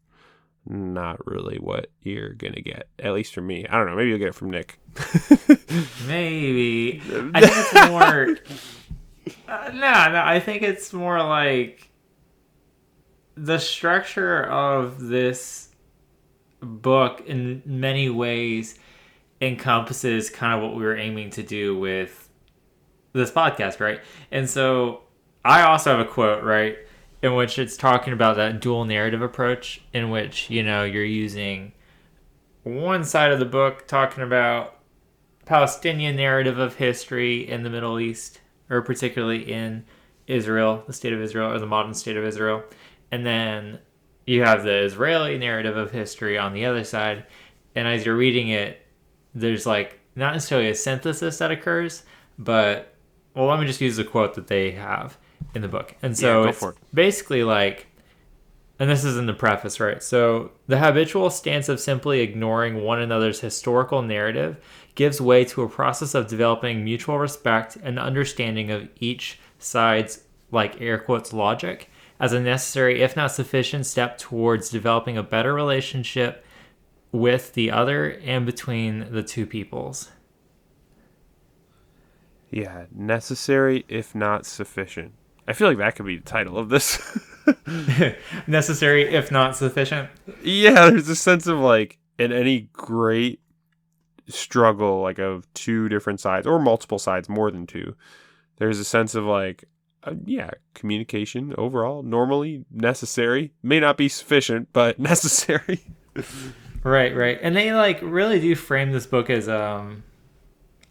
not 0.67 1.25
really 1.27 1.57
what 1.57 1.87
you're 2.01 2.33
gonna 2.33 2.61
get, 2.61 2.87
at 2.99 3.13
least 3.13 3.33
from 3.33 3.47
me. 3.47 3.65
I 3.67 3.77
don't 3.77 3.87
know. 3.87 3.95
Maybe 3.95 4.09
you'll 4.09 4.19
get 4.19 4.29
it 4.29 4.35
from 4.35 4.51
Nick. 4.51 4.79
maybe. 6.07 7.01
I 7.33 7.41
think 7.41 7.53
it's 7.57 7.89
more. 7.89 8.37
Uh, 9.47 9.71
no, 9.73 10.11
no. 10.11 10.21
I 10.23 10.39
think 10.39 10.61
it's 10.61 10.93
more 10.93 11.21
like 11.23 11.89
the 13.35 13.57
structure 13.57 14.43
of 14.43 15.01
this 15.01 15.69
book, 16.59 17.23
in 17.25 17.63
many 17.65 18.09
ways, 18.09 18.77
encompasses 19.41 20.29
kind 20.29 20.53
of 20.53 20.61
what 20.61 20.77
we 20.77 20.83
were 20.83 20.95
aiming 20.95 21.31
to 21.31 21.43
do 21.43 21.77
with 21.77 22.24
this 23.15 23.31
podcast, 23.31 23.79
right? 23.79 24.01
And 24.31 24.49
so 24.49 25.01
I 25.43 25.63
also 25.63 25.91
have 25.95 26.05
a 26.05 26.09
quote, 26.09 26.43
right, 26.43 26.77
in 27.21 27.35
which 27.35 27.57
it's 27.57 27.77
talking 27.77 28.13
about 28.13 28.35
that 28.35 28.59
dual 28.59 28.85
narrative 28.85 29.21
approach, 29.21 29.81
in 29.93 30.09
which, 30.09 30.49
you 30.49 30.63
know, 30.63 30.83
you're 30.83 31.03
using 31.03 31.71
one 32.63 33.03
side 33.03 33.31
of 33.31 33.39
the 33.39 33.45
book 33.45 33.87
talking 33.87 34.23
about 34.23 34.79
Palestinian 35.45 36.15
narrative 36.15 36.57
of 36.57 36.75
history 36.75 37.47
in 37.47 37.63
the 37.63 37.69
Middle 37.69 37.99
East, 37.99 38.41
or 38.69 38.81
particularly 38.81 39.51
in 39.51 39.85
Israel, 40.27 40.83
the 40.87 40.93
state 40.93 41.13
of 41.13 41.21
Israel, 41.21 41.51
or 41.51 41.59
the 41.59 41.67
modern 41.67 41.93
state 41.93 42.17
of 42.17 42.25
Israel. 42.25 42.63
And 43.11 43.25
then 43.25 43.79
you 44.25 44.41
have 44.43 44.63
the 44.63 44.83
Israeli 44.83 45.37
narrative 45.37 45.77
of 45.77 45.91
history 45.91 46.37
on 46.37 46.53
the 46.53 46.65
other 46.65 46.83
side. 46.83 47.25
And 47.75 47.87
as 47.87 48.05
you're 48.05 48.15
reading 48.15 48.49
it, 48.49 48.81
there's 49.35 49.67
like 49.67 49.99
not 50.15 50.33
necessarily 50.33 50.69
a 50.69 50.75
synthesis 50.75 51.37
that 51.37 51.51
occurs, 51.51 52.03
but 52.39 52.94
well, 53.35 53.47
let 53.47 53.59
me 53.59 53.65
just 53.65 53.81
use 53.81 53.97
the 53.97 54.03
quote 54.03 54.35
that 54.35 54.47
they 54.47 54.71
have 54.71 55.17
in 55.53 55.61
the 55.61 55.67
book. 55.67 55.95
And 56.01 56.17
so 56.17 56.43
yeah, 56.43 56.49
it's 56.49 56.63
it. 56.63 56.75
basically 56.93 57.43
like, 57.43 57.87
and 58.79 58.89
this 58.89 59.03
is 59.03 59.17
in 59.17 59.25
the 59.25 59.33
preface, 59.33 59.79
right? 59.79 60.01
So 60.01 60.51
the 60.67 60.79
habitual 60.79 61.29
stance 61.29 61.69
of 61.69 61.79
simply 61.79 62.21
ignoring 62.21 62.83
one 62.83 62.99
another's 62.99 63.39
historical 63.39 64.01
narrative 64.01 64.57
gives 64.95 65.21
way 65.21 65.45
to 65.45 65.61
a 65.61 65.69
process 65.69 66.15
of 66.15 66.27
developing 66.27 66.83
mutual 66.83 67.17
respect 67.17 67.77
and 67.81 67.99
understanding 67.99 68.71
of 68.71 68.89
each 68.99 69.39
side's, 69.59 70.23
like 70.51 70.81
air 70.81 70.97
quotes, 70.97 71.33
logic 71.33 71.89
as 72.19 72.31
a 72.33 72.39
necessary, 72.39 73.01
if 73.01 73.15
not 73.15 73.31
sufficient, 73.31 73.85
step 73.85 74.17
towards 74.17 74.69
developing 74.69 75.17
a 75.17 75.23
better 75.23 75.53
relationship 75.53 76.45
with 77.11 77.53
the 77.53 77.71
other 77.71 78.11
and 78.23 78.45
between 78.45 79.11
the 79.11 79.23
two 79.23 79.45
peoples. 79.45 80.11
Yeah, 82.49 82.85
necessary 82.93 83.85
if 83.87 84.15
not 84.15 84.45
sufficient. 84.45 85.13
I 85.47 85.53
feel 85.53 85.67
like 85.67 85.77
that 85.77 85.95
could 85.95 86.05
be 86.05 86.17
the 86.17 86.23
title 86.23 86.57
of 86.57 86.69
this. 86.69 87.19
necessary 88.47 89.13
if 89.13 89.31
not 89.31 89.55
sufficient. 89.55 90.09
Yeah, 90.41 90.89
there's 90.89 91.09
a 91.09 91.15
sense 91.15 91.47
of 91.47 91.59
like 91.59 91.99
in 92.17 92.31
any 92.31 92.69
great 92.73 93.39
struggle 94.27 95.01
like 95.01 95.19
of 95.19 95.51
two 95.53 95.87
different 95.89 96.19
sides 96.19 96.47
or 96.47 96.59
multiple 96.59 96.99
sides, 96.99 97.29
more 97.29 97.51
than 97.51 97.67
two. 97.67 97.95
There's 98.57 98.79
a 98.79 98.85
sense 98.85 99.15
of 99.15 99.25
like 99.25 99.65
uh, 100.03 100.13
yeah, 100.25 100.51
communication 100.73 101.53
overall 101.57 102.03
normally 102.03 102.65
necessary. 102.71 103.53
May 103.61 103.79
not 103.79 103.97
be 103.97 104.09
sufficient, 104.09 104.69
but 104.73 104.99
necessary. 104.99 105.81
right, 106.83 107.15
right. 107.15 107.39
And 107.41 107.55
they 107.55 107.73
like 107.73 107.99
really 108.01 108.39
do 108.39 108.55
frame 108.55 108.91
this 108.91 109.05
book 109.05 109.29
as 109.29 109.49
um 109.49 110.03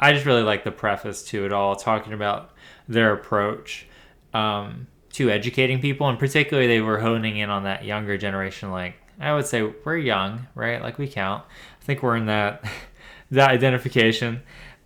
I 0.01 0.13
just 0.13 0.27
really 0.27 0.43
like 0.43 0.65
the 0.65 0.73
preface 0.73 1.23
to 1.25 1.45
it 1.45 1.53
all 1.53 1.77
talking 1.77 2.13
about 2.13 2.51
their 2.89 3.13
approach 3.13 3.87
um 4.33 4.87
to 5.13 5.31
educating 5.31 5.81
people 5.81 6.09
and 6.09 6.19
particularly 6.19 6.67
they 6.67 6.81
were 6.81 6.99
honing 6.99 7.37
in 7.39 7.49
on 7.49 7.65
that 7.65 7.85
younger 7.85 8.19
generation 8.19 8.71
like 8.71 8.97
I 9.21 9.33
would 9.33 9.47
say 9.47 9.63
we're 9.63 9.97
young, 9.97 10.49
right? 10.57 10.83
Like 10.83 10.99
we 10.99 11.07
count. 11.07 11.45
I 11.81 11.85
think 11.85 12.03
we're 12.03 12.17
in 12.17 12.27
that 12.27 12.65
that 13.31 13.51
identification. 13.51 14.43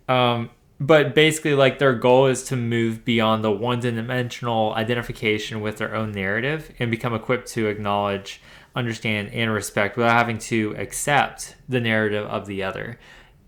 Um 0.07 0.51
but 0.79 1.13
basically 1.13 1.55
like 1.55 1.77
their 1.77 1.93
goal 1.93 2.27
is 2.27 2.43
to 2.45 2.55
move 2.55 3.03
beyond 3.03 3.43
the 3.43 3.51
one-dimensional 3.51 4.73
identification 4.75 5.59
with 5.59 5.77
their 5.77 5.93
own 5.93 6.13
narrative 6.13 6.73
and 6.79 6.89
become 6.89 7.13
equipped 7.13 7.49
to 7.49 7.67
acknowledge 7.67 8.41
understand 8.75 9.29
and 9.33 9.51
respect 9.51 9.97
without 9.97 10.13
having 10.13 10.37
to 10.37 10.73
accept 10.77 11.55
the 11.67 11.81
narrative 11.81 12.25
of 12.27 12.45
the 12.45 12.63
other 12.63 12.97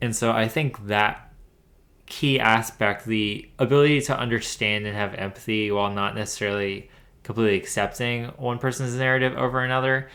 and 0.02 0.14
so 0.14 0.32
i 0.32 0.48
think 0.48 0.88
that 0.88 1.31
key 2.12 2.42
aspect 2.42 3.06
the 3.06 3.50
ability 3.58 4.02
to 4.02 4.18
understand 4.18 4.86
and 4.86 4.96
have 4.96 5.14
empathy 5.16 5.72
while 5.72 5.90
not 5.90 6.14
necessarily 6.14 6.90
completely 7.24 7.56
accepting 7.56 8.26
one 8.38 8.60
person's 8.60 8.94
narrative 8.96 9.34
over 9.38 9.62
another 9.62 10.10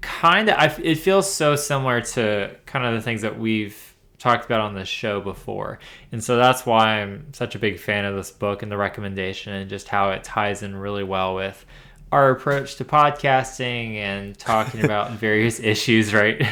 kind 0.00 0.50
of 0.50 0.80
it 0.80 0.96
feels 0.96 1.32
so 1.32 1.54
similar 1.54 2.00
to 2.00 2.56
kind 2.66 2.84
of 2.84 2.94
the 2.94 3.00
things 3.00 3.22
that 3.22 3.38
we've 3.38 3.94
talked 4.18 4.44
about 4.44 4.60
on 4.60 4.74
this 4.74 4.88
show 4.88 5.20
before. 5.20 5.78
And 6.10 6.22
so 6.22 6.36
that's 6.36 6.66
why 6.66 7.00
I'm 7.00 7.32
such 7.32 7.54
a 7.54 7.58
big 7.58 7.78
fan 7.78 8.04
of 8.04 8.16
this 8.16 8.32
book 8.32 8.62
and 8.64 8.72
the 8.72 8.76
recommendation 8.76 9.52
and 9.52 9.70
just 9.70 9.88
how 9.88 10.10
it 10.10 10.24
ties 10.24 10.64
in 10.64 10.74
really 10.74 11.04
well 11.04 11.36
with 11.36 11.64
our 12.10 12.30
approach 12.30 12.74
to 12.76 12.84
podcasting 12.84 13.94
and 13.94 14.36
talking 14.36 14.84
about 14.84 15.12
various 15.12 15.60
issues, 15.60 16.12
right? 16.12 16.44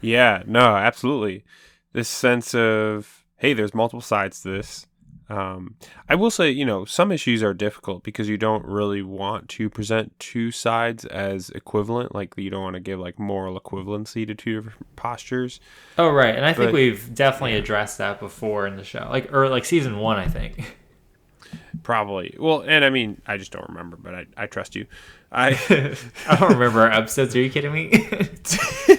Yeah, 0.00 0.42
no, 0.46 0.76
absolutely. 0.76 1.44
This 1.96 2.10
sense 2.10 2.54
of, 2.54 3.24
hey, 3.38 3.54
there's 3.54 3.72
multiple 3.72 4.02
sides 4.02 4.42
to 4.42 4.50
this. 4.50 4.86
Um, 5.30 5.76
I 6.10 6.14
will 6.14 6.30
say, 6.30 6.50
you 6.50 6.66
know, 6.66 6.84
some 6.84 7.10
issues 7.10 7.42
are 7.42 7.54
difficult 7.54 8.02
because 8.02 8.28
you 8.28 8.36
don't 8.36 8.66
really 8.66 9.00
want 9.00 9.48
to 9.48 9.70
present 9.70 10.12
two 10.18 10.50
sides 10.50 11.06
as 11.06 11.48
equivalent. 11.48 12.14
Like 12.14 12.34
you 12.36 12.50
don't 12.50 12.62
want 12.62 12.74
to 12.74 12.80
give 12.80 13.00
like 13.00 13.18
moral 13.18 13.58
equivalency 13.58 14.26
to 14.26 14.34
two 14.34 14.56
different 14.56 14.94
postures. 14.96 15.58
Oh, 15.96 16.10
right. 16.10 16.36
And 16.36 16.44
I 16.44 16.52
but, 16.52 16.64
think 16.64 16.72
we've 16.74 17.14
definitely 17.14 17.54
addressed 17.56 17.96
that 17.96 18.20
before 18.20 18.66
in 18.66 18.76
the 18.76 18.84
show, 18.84 19.08
like 19.08 19.32
or 19.32 19.48
like 19.48 19.64
season 19.64 19.98
one, 19.98 20.18
I 20.18 20.28
think. 20.28 20.76
Probably. 21.82 22.36
Well, 22.38 22.60
and 22.60 22.84
I 22.84 22.90
mean, 22.90 23.22
I 23.26 23.38
just 23.38 23.52
don't 23.52 23.70
remember, 23.70 23.96
but 23.96 24.14
I, 24.14 24.26
I 24.36 24.46
trust 24.48 24.76
you. 24.76 24.84
I 25.32 25.58
I 26.28 26.36
don't 26.36 26.52
remember 26.52 26.82
our 26.82 26.92
episodes. 26.92 27.34
Are 27.34 27.40
you 27.40 27.48
kidding 27.48 27.72
me? 27.72 27.90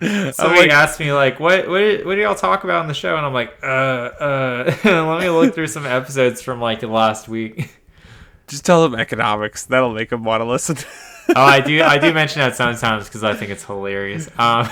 Somebody 0.32 0.62
like, 0.62 0.70
asked 0.70 0.98
me 0.98 1.12
like, 1.12 1.38
"What 1.38 1.68
what 1.68 2.04
what 2.04 2.14
do 2.14 2.20
y'all 2.20 2.34
talk 2.34 2.64
about 2.64 2.82
on 2.82 2.88
the 2.88 2.94
show?" 2.94 3.16
And 3.16 3.24
I'm 3.24 3.32
like, 3.32 3.56
"Uh, 3.62 3.66
uh, 3.66 4.76
let 4.84 5.20
me 5.20 5.30
look 5.30 5.54
through 5.54 5.68
some 5.68 5.86
episodes 5.86 6.42
from 6.42 6.60
like 6.60 6.82
last 6.82 7.28
week." 7.28 7.70
Just 8.46 8.66
tell 8.66 8.82
them 8.82 8.98
economics. 8.98 9.64
That'll 9.66 9.94
make 9.94 10.10
them 10.10 10.24
want 10.24 10.42
to 10.42 10.44
listen. 10.44 10.76
oh, 11.34 11.42
I 11.42 11.60
do. 11.60 11.82
I 11.82 11.98
do 11.98 12.12
mention 12.12 12.40
that 12.40 12.56
sometimes 12.56 13.06
because 13.06 13.24
I 13.24 13.34
think 13.34 13.50
it's 13.50 13.64
hilarious. 13.64 14.28
Um, 14.36 14.68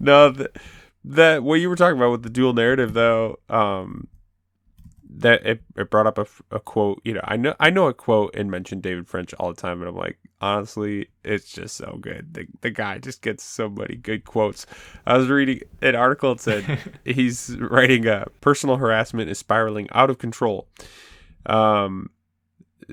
no, 0.00 0.30
that, 0.30 0.50
that 1.04 1.42
what 1.42 1.54
you 1.56 1.68
were 1.68 1.76
talking 1.76 1.96
about 1.96 2.10
with 2.10 2.22
the 2.22 2.30
dual 2.30 2.52
narrative, 2.52 2.94
though, 2.94 3.38
um, 3.48 4.08
that 5.22 5.44
it, 5.46 5.62
it 5.76 5.90
brought 5.90 6.06
up 6.06 6.18
a, 6.18 6.26
a 6.54 6.60
quote. 6.60 7.00
You 7.04 7.14
know, 7.14 7.24
I 7.24 7.36
know 7.36 7.54
I 7.58 7.70
know 7.70 7.88
a 7.88 7.94
quote 7.94 8.34
and 8.36 8.50
mentioned 8.50 8.82
David 8.82 9.08
French 9.08 9.32
all 9.34 9.52
the 9.52 9.60
time, 9.60 9.80
and 9.80 9.88
I'm 9.88 9.96
like, 9.96 10.18
honestly, 10.40 11.08
it's 11.24 11.50
just 11.52 11.76
so 11.76 11.98
good. 12.00 12.34
The 12.34 12.46
the 12.60 12.70
guy 12.70 12.98
just 12.98 13.22
gets 13.22 13.42
so 13.42 13.68
many 13.68 13.96
good 13.96 14.24
quotes. 14.24 14.66
I 15.06 15.16
was 15.16 15.28
reading 15.28 15.60
an 15.80 15.94
article 15.94 16.34
that 16.34 16.40
said 16.40 16.78
he's 17.04 17.56
writing 17.58 18.06
a 18.06 18.26
personal 18.40 18.76
harassment 18.76 19.30
is 19.30 19.38
spiraling 19.38 19.88
out 19.92 20.10
of 20.10 20.18
control. 20.18 20.68
Um, 21.46 22.10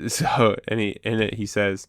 so 0.07 0.55
and 0.67 0.79
he 0.79 0.97
in 1.03 1.21
it 1.21 1.35
he 1.35 1.45
says 1.45 1.87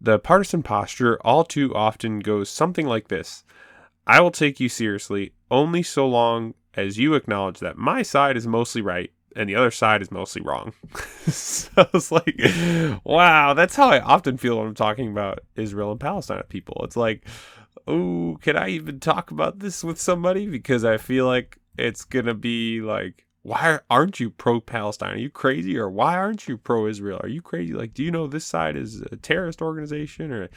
the 0.00 0.18
partisan 0.18 0.62
posture 0.62 1.18
all 1.22 1.44
too 1.44 1.74
often 1.74 2.20
goes 2.20 2.50
something 2.50 2.86
like 2.86 3.08
this. 3.08 3.42
I 4.06 4.20
will 4.20 4.30
take 4.30 4.60
you 4.60 4.68
seriously 4.68 5.32
only 5.50 5.82
so 5.82 6.06
long 6.06 6.54
as 6.74 6.98
you 6.98 7.14
acknowledge 7.14 7.60
that 7.60 7.78
my 7.78 8.02
side 8.02 8.36
is 8.36 8.46
mostly 8.46 8.82
right 8.82 9.10
and 9.36 9.48
the 9.48 9.56
other 9.56 9.70
side 9.70 10.02
is 10.02 10.10
mostly 10.10 10.42
wrong. 10.42 10.72
so 11.26 11.88
it's 11.92 12.12
like, 12.12 12.40
wow, 13.04 13.54
that's 13.54 13.76
how 13.76 13.88
I 13.88 14.00
often 14.00 14.36
feel 14.36 14.58
when 14.58 14.68
I'm 14.68 14.74
talking 14.74 15.10
about 15.10 15.40
Israel 15.56 15.90
and 15.90 16.00
Palestine 16.00 16.42
people. 16.48 16.80
It's 16.84 16.96
like, 16.96 17.26
oh, 17.86 18.38
can 18.40 18.56
I 18.56 18.68
even 18.68 19.00
talk 19.00 19.30
about 19.30 19.58
this 19.58 19.82
with 19.82 20.00
somebody? 20.00 20.46
Because 20.46 20.84
I 20.84 20.98
feel 20.98 21.26
like 21.26 21.58
it's 21.76 22.04
going 22.04 22.26
to 22.26 22.34
be 22.34 22.80
like, 22.80 23.24
why 23.42 23.78
aren't 23.90 24.20
you 24.20 24.30
pro 24.30 24.60
Palestine? 24.60 25.14
Are 25.14 25.18
you 25.18 25.30
crazy? 25.30 25.76
Or 25.76 25.90
why 25.90 26.16
aren't 26.16 26.48
you 26.48 26.56
pro 26.56 26.86
Israel? 26.86 27.20
Are 27.22 27.28
you 27.28 27.42
crazy? 27.42 27.74
Like, 27.74 27.92
do 27.92 28.02
you 28.02 28.10
know 28.10 28.26
this 28.26 28.46
side 28.46 28.76
is 28.76 29.02
a 29.12 29.16
terrorist 29.16 29.60
organization? 29.60 30.32
Or 30.32 30.48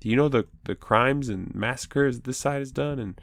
do 0.00 0.08
you 0.08 0.14
know 0.14 0.28
the, 0.28 0.46
the 0.64 0.76
crimes 0.76 1.28
and 1.28 1.52
massacres 1.54 2.20
this 2.20 2.38
side 2.38 2.60
has 2.60 2.70
done? 2.70 3.00
And 3.00 3.20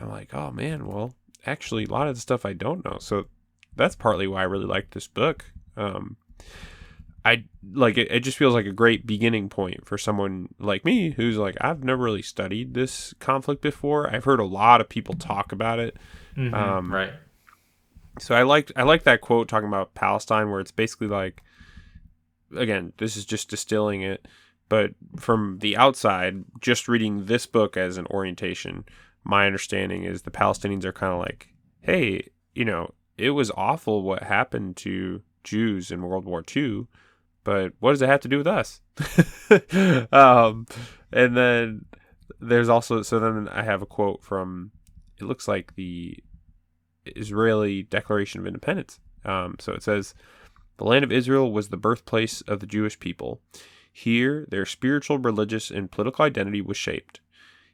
I'm 0.00 0.08
like, 0.08 0.32
oh 0.32 0.50
man, 0.50 0.86
well, 0.86 1.14
actually, 1.44 1.84
a 1.84 1.90
lot 1.90 2.08
of 2.08 2.14
the 2.14 2.22
stuff 2.22 2.46
I 2.46 2.54
don't 2.54 2.84
know. 2.86 2.96
So 3.00 3.26
that's 3.76 3.96
partly 3.96 4.26
why 4.26 4.40
I 4.40 4.44
really 4.44 4.66
like 4.66 4.90
this 4.90 5.06
book. 5.06 5.44
Um, 5.76 6.16
I 7.24 7.44
like 7.72 7.96
it, 7.96 8.10
it 8.10 8.20
just 8.20 8.36
feels 8.36 8.54
like 8.54 8.66
a 8.66 8.72
great 8.72 9.06
beginning 9.06 9.48
point 9.48 9.86
for 9.86 9.96
someone 9.96 10.54
like 10.58 10.84
me 10.84 11.10
who's 11.10 11.38
like 11.38 11.56
I've 11.60 11.82
never 11.82 12.02
really 12.02 12.22
studied 12.22 12.74
this 12.74 13.14
conflict 13.18 13.62
before. 13.62 14.14
I've 14.14 14.24
heard 14.24 14.40
a 14.40 14.44
lot 14.44 14.80
of 14.80 14.88
people 14.88 15.14
talk 15.14 15.50
about 15.50 15.78
it. 15.78 15.96
Mm-hmm, 16.36 16.54
um, 16.54 16.92
right. 16.92 17.12
So 18.18 18.34
I 18.34 18.42
liked 18.42 18.72
I 18.76 18.82
like 18.82 19.04
that 19.04 19.22
quote 19.22 19.48
talking 19.48 19.68
about 19.68 19.94
Palestine 19.94 20.50
where 20.50 20.60
it's 20.60 20.70
basically 20.70 21.08
like 21.08 21.42
again, 22.54 22.92
this 22.98 23.16
is 23.16 23.24
just 23.24 23.48
distilling 23.48 24.02
it, 24.02 24.28
but 24.68 24.92
from 25.16 25.58
the 25.60 25.76
outside, 25.76 26.44
just 26.60 26.88
reading 26.88 27.24
this 27.24 27.46
book 27.46 27.76
as 27.76 27.96
an 27.96 28.06
orientation, 28.08 28.84
my 29.24 29.46
understanding 29.46 30.04
is 30.04 30.22
the 30.22 30.30
Palestinians 30.30 30.84
are 30.84 30.92
kind 30.92 31.12
of 31.12 31.18
like, 31.18 31.48
hey, 31.80 32.28
you 32.54 32.64
know, 32.64 32.92
it 33.16 33.30
was 33.30 33.50
awful 33.56 34.02
what 34.02 34.22
happened 34.22 34.76
to 34.78 35.22
Jews 35.42 35.90
in 35.90 36.02
World 36.02 36.24
War 36.24 36.42
II, 36.54 36.86
but 37.44 37.72
what 37.78 37.92
does 37.92 38.02
it 38.02 38.08
have 38.08 38.20
to 38.20 38.28
do 38.28 38.38
with 38.38 38.46
us? 38.46 38.80
um, 40.12 40.66
and 41.12 41.36
then 41.36 41.84
there's 42.40 42.68
also 42.68 43.02
so 43.02 43.20
then 43.20 43.48
I 43.48 43.62
have 43.62 43.82
a 43.82 43.86
quote 43.86 44.22
from 44.22 44.72
it 45.20 45.24
looks 45.24 45.46
like 45.46 45.74
the 45.74 46.16
Israeli 47.04 47.82
Declaration 47.82 48.40
of 48.40 48.46
Independence. 48.46 48.98
Um, 49.24 49.56
so 49.60 49.72
it 49.72 49.82
says, 49.82 50.14
"The 50.78 50.84
land 50.84 51.04
of 51.04 51.12
Israel 51.12 51.52
was 51.52 51.68
the 51.68 51.76
birthplace 51.76 52.40
of 52.42 52.60
the 52.60 52.66
Jewish 52.66 52.98
people. 52.98 53.40
Here, 53.92 54.46
their 54.50 54.66
spiritual, 54.66 55.18
religious, 55.18 55.70
and 55.70 55.90
political 55.90 56.24
identity 56.24 56.60
was 56.60 56.76
shaped. 56.76 57.20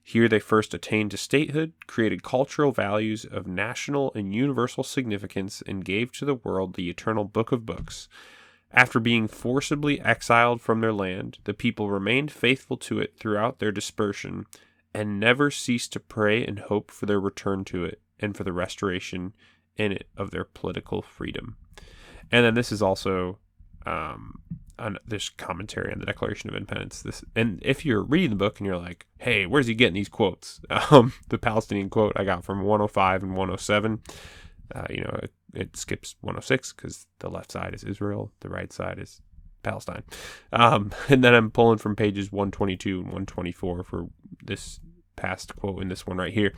Here 0.03 0.29
they 0.29 0.41
first 0.41 0.75
attained 0.75 1.13
to 1.13 1.17
statehood, 1.17 1.73
created 1.87 2.23
cultural 2.23 2.73
values 2.73 3.25
of 3.25 3.47
national 3.47 4.13
and 4.15 4.35
universal 4.35 4.83
significance, 4.83 5.63
and 5.67 5.85
gave 5.85 6.13
to 6.13 6.25
the 6.25 6.35
world 6.35 6.75
the 6.75 6.91
eternal 6.91 7.25
book 7.25 7.53
of 7.53 7.67
books. 7.67 8.09
After 8.73 9.01
being 9.01 9.29
forcibly 9.29 10.01
exiled 10.01 10.61
from 10.61 10.81
their 10.81 10.93
land, 10.93 11.39
the 11.45 11.55
people 11.55 11.91
remained 11.91 12.31
faithful 12.31 12.77
to 12.79 13.01
it 13.01 13.17
throughout 13.17 13.59
their 13.59 13.73
dispersion, 13.73 14.47
and 14.95 15.21
never 15.21 15.51
ceased 15.51 15.93
to 15.93 16.01
pray 16.01 16.45
and 16.45 16.59
hope 16.59 16.91
for 16.91 17.07
their 17.07 17.21
return 17.21 17.65
to 17.67 17.85
it 17.85 18.01
and 18.19 18.37
for 18.37 18.45
the 18.45 18.53
restoration 18.53 19.35
in 19.77 19.93
it 19.93 20.09
of 20.17 20.31
their 20.31 20.45
political 20.45 21.03
freedom. 21.03 21.57
And 22.31 22.45
then 22.45 22.55
this 22.55 22.71
is 22.73 22.83
also 22.83 23.39
um, 23.87 24.41
on 24.81 24.99
this 25.07 25.29
commentary 25.29 25.93
on 25.93 26.01
the 26.01 26.07
Declaration 26.07 26.51
of 26.51 26.57
Independence. 26.57 27.03
This, 27.03 27.25
and 27.37 27.61
if 27.63 27.85
you're 27.85 28.03
reading 28.03 28.31
the 28.31 28.37
book 28.37 28.59
and 28.59 28.67
you're 28.67 28.79
like, 28.79 29.07
"Hey, 29.19 29.47
where's 29.47 29.67
he 29.67 29.75
getting 29.75 29.95
these 29.95 30.09
quotes?" 30.09 30.61
Um, 30.91 31.13
the 31.29 31.39
Palestinian 31.39 31.91
quote 31.91 32.13
I 32.17 32.25
got 32.25 32.45
from 32.45 32.63
105 32.63 33.23
and 33.23 33.33
107. 33.33 34.01
Uh, 34.75 34.87
you 34.89 35.03
know, 35.03 35.19
it, 35.23 35.33
it 35.53 35.77
skips 35.77 36.17
106 36.21 36.73
because 36.73 37.07
the 37.19 37.29
left 37.29 37.53
side 37.53 37.75
is 37.75 37.85
Israel, 37.85 38.33
the 38.41 38.49
right 38.49 38.73
side 38.73 38.99
is 38.99 39.21
Palestine. 39.63 40.03
Um, 40.53 40.91
and 41.09 41.23
then 41.23 41.35
I'm 41.35 41.51
pulling 41.51 41.79
from 41.79 41.97
pages 41.97 42.33
122 42.33 42.99
and 42.99 43.07
124 43.07 43.83
for 43.85 44.07
this 44.45 44.81
past 45.17 45.55
quote 45.57 45.83
in 45.83 45.89
this 45.89 46.07
one 46.07 46.17
right 46.17 46.33
here. 46.33 46.55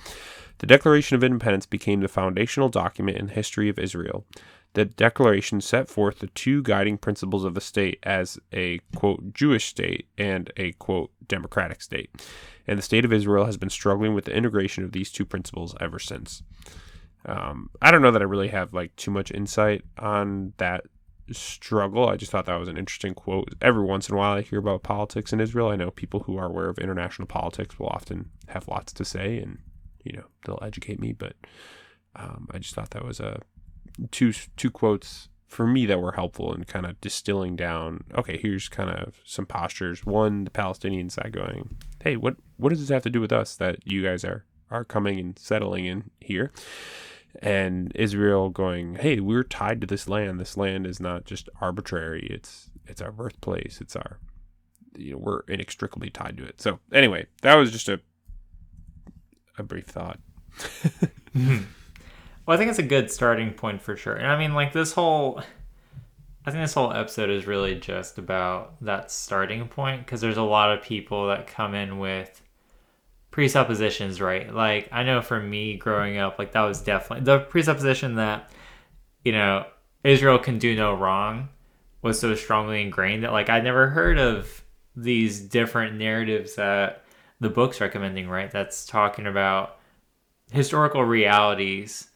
The 0.59 0.67
Declaration 0.67 1.17
of 1.17 1.25
Independence 1.25 1.67
became 1.67 2.00
the 2.00 2.09
foundational 2.09 2.69
document 2.69 3.19
in 3.19 3.26
the 3.26 3.33
history 3.33 3.69
of 3.69 3.79
Israel. 3.79 4.25
The 4.75 4.87
Declaration 4.87 5.61
set 5.61 5.88
forth 5.88 6.21
the 6.21 6.29
two 6.29 6.62
guiding 6.62 6.97
principles 6.97 7.45
of 7.45 7.55
the 7.55 7.61
state 7.61 7.99
as 8.02 8.38
a 8.52 8.79
quote 8.95 9.35
Jewish 9.35 9.67
state 9.67 10.07
and 10.17 10.50
a 10.57 10.73
quote 10.73 11.11
democratic 11.29 11.83
state. 11.83 12.11
And 12.67 12.79
the 12.79 12.83
state 12.83 13.05
of 13.05 13.12
Israel 13.12 13.45
has 13.45 13.57
been 13.57 13.71
struggling 13.71 14.14
with 14.14 14.25
the 14.25 14.35
integration 14.35 14.85
of 14.85 14.93
these 14.93 15.11
two 15.11 15.26
principles 15.26 15.75
ever 15.81 15.99
since. 15.99 16.43
Um, 17.26 17.71
I 17.81 17.91
don't 17.91 18.02
know 18.02 18.11
that 18.11 18.23
I 18.23 18.26
really 18.26 18.49
have 18.49 18.73
like 18.73 18.97
too 18.97 19.11
much 19.11 19.31
insight 19.31 19.85
on 19.99 20.55
that 20.57 20.85
struggle. 21.31 22.09
I 22.09 22.17
just 22.17 22.33
thought 22.33 22.47
that 22.47 22.59
was 22.59 22.69
an 22.69 22.79
interesting 22.79 23.14
quote. 23.14 23.55
Every 23.61 23.83
once 23.83 24.09
in 24.09 24.14
a 24.14 24.19
while, 24.19 24.37
I 24.37 24.43
hear 24.43 24.59
about 24.59 24.83
politics 24.83 25.33
in 25.33 25.41
Israel. 25.41 25.69
I 25.69 25.76
know 25.76 25.91
people 25.91 26.21
who 26.21 26.37
are 26.37 26.47
aware 26.47 26.69
of 26.69 26.79
international 26.79 27.26
politics 27.26 27.79
will 27.79 27.88
often 27.88 28.31
have 28.49 28.69
lots 28.69 28.93
to 28.95 29.05
say, 29.05 29.38
and 29.38 29.59
you 30.05 30.12
know 30.17 30.25
they'll 30.45 30.59
educate 30.62 31.00
me. 31.00 31.12
But 31.12 31.35
um, 32.17 32.49
I 32.52 32.59
just 32.59 32.75
thought 32.75 32.91
that 32.91 33.05
was 33.05 33.21
a 33.21 33.41
two 34.11 34.32
two 34.56 34.70
quotes 34.70 35.28
for 35.52 35.66
me 35.66 35.84
that 35.84 36.00
were 36.00 36.12
helpful 36.12 36.54
in 36.54 36.64
kind 36.64 36.87
of 36.87 37.00
distilling 37.00 37.56
down. 37.56 38.04
Okay, 38.14 38.38
here's 38.38 38.68
kind 38.68 38.90
of 38.90 39.20
some 39.25 39.44
postures. 39.44 40.06
One, 40.06 40.44
the 40.44 40.50
Palestinian 40.50 41.11
side 41.11 41.32
going, 41.32 41.76
"Hey, 42.02 42.16
what 42.16 42.37
what 42.56 42.70
does 42.70 42.80
this 42.80 42.88
have 42.88 43.02
to 43.02 43.11
do 43.11 43.20
with 43.20 43.32
us 43.32 43.54
that 43.56 43.87
you 43.87 44.02
guys 44.02 44.25
are 44.25 44.44
are 44.70 44.84
coming 44.84 45.20
and 45.20 45.38
settling 45.38 45.84
in 45.84 46.11
here?" 46.20 46.52
And 47.40 47.92
Israel 47.94 48.49
going, 48.49 48.96
"Hey, 48.96 49.20
we're 49.20 49.44
tied 49.44 49.80
to 49.82 49.87
this 49.87 50.08
land. 50.08 50.40
This 50.40 50.56
land 50.56 50.87
is 50.87 51.00
not 51.00 51.25
just 51.25 51.49
arbitrary. 51.61 52.26
It's 52.30 52.70
it's 52.87 53.02
our 53.02 53.12
birthplace. 53.12 53.78
It's 53.80 53.94
our 53.94 54.18
you 54.96 55.12
know 55.12 55.18
we're 55.18 55.40
inextricably 55.49 56.08
tied 56.08 56.38
to 56.38 56.44
it." 56.44 56.61
So 56.62 56.80
anyway, 56.92 57.26
that 57.42 57.56
was 57.56 57.70
just 57.70 57.88
a 57.90 58.00
a 59.58 59.62
brief 59.62 59.87
thought. 59.87 60.18
Hmm. 61.32 61.61
Well, 62.44 62.54
I 62.54 62.58
think 62.58 62.70
it's 62.70 62.78
a 62.78 62.84
good 62.84 63.11
starting 63.11 63.52
point 63.52 63.80
for 63.80 63.96
sure. 63.96 64.14
And 64.14 64.26
I 64.26 64.38
mean, 64.38 64.54
like 64.54 64.72
this 64.72 64.92
whole, 64.92 65.40
I 66.44 66.50
think 66.50 66.64
this 66.64 66.75
whole 66.75 66.92
episode 66.92 67.30
is 67.30 67.46
really 67.46 67.76
just 67.76 68.18
about 68.18 68.75
that 68.84 69.11
starting 69.11 69.68
point 69.68 70.04
because 70.04 70.20
there's 70.20 70.37
a 70.37 70.42
lot 70.42 70.76
of 70.76 70.82
people 70.82 71.28
that 71.28 71.46
come 71.46 71.75
in 71.75 71.99
with 71.99 72.42
presuppositions, 73.30 74.20
right? 74.20 74.52
Like 74.52 74.88
I 74.90 75.04
know 75.04 75.22
for 75.22 75.40
me 75.40 75.76
growing 75.76 76.18
up, 76.18 76.38
like 76.38 76.52
that 76.52 76.62
was 76.62 76.80
definitely 76.80 77.25
the 77.25 77.40
presupposition 77.40 78.16
that 78.16 78.50
you 79.25 79.32
know 79.32 79.66
Israel 80.02 80.38
can 80.38 80.58
do 80.58 80.75
no 80.75 80.94
wrong 80.94 81.49
was 82.02 82.18
so 82.18 82.34
strongly 82.34 82.82
ingrained 82.82 83.22
that 83.22 83.32
like 83.32 83.50
I 83.50 83.61
never 83.61 83.88
heard 83.88 84.18
of 84.18 84.64
these 84.96 85.40
different 85.40 85.96
narratives 85.96 86.56
that 86.56 87.04
the 87.38 87.49
book's 87.49 87.80
recommending, 87.80 88.28
right? 88.28 88.50
That's 88.50 88.84
talking 88.84 89.26
about 89.26 89.78
historical 90.50 91.04
realities 91.04 92.08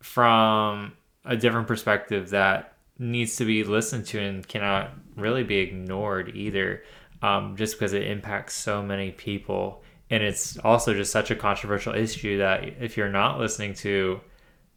from 0.00 0.92
a 1.24 1.36
different 1.36 1.66
perspective 1.66 2.30
that 2.30 2.74
needs 2.98 3.36
to 3.36 3.44
be 3.44 3.64
listened 3.64 4.06
to 4.06 4.20
and 4.20 4.46
cannot 4.46 4.90
really 5.16 5.44
be 5.44 5.58
ignored 5.58 6.32
either 6.34 6.82
um, 7.22 7.56
just 7.56 7.74
because 7.74 7.92
it 7.92 8.04
impacts 8.04 8.54
so 8.54 8.82
many 8.82 9.10
people. 9.10 9.82
And 10.10 10.22
it's 10.22 10.56
also 10.58 10.94
just 10.94 11.12
such 11.12 11.30
a 11.30 11.36
controversial 11.36 11.94
issue 11.94 12.38
that 12.38 12.64
if 12.80 12.96
you're 12.96 13.08
not 13.08 13.38
listening 13.38 13.74
to 13.74 14.20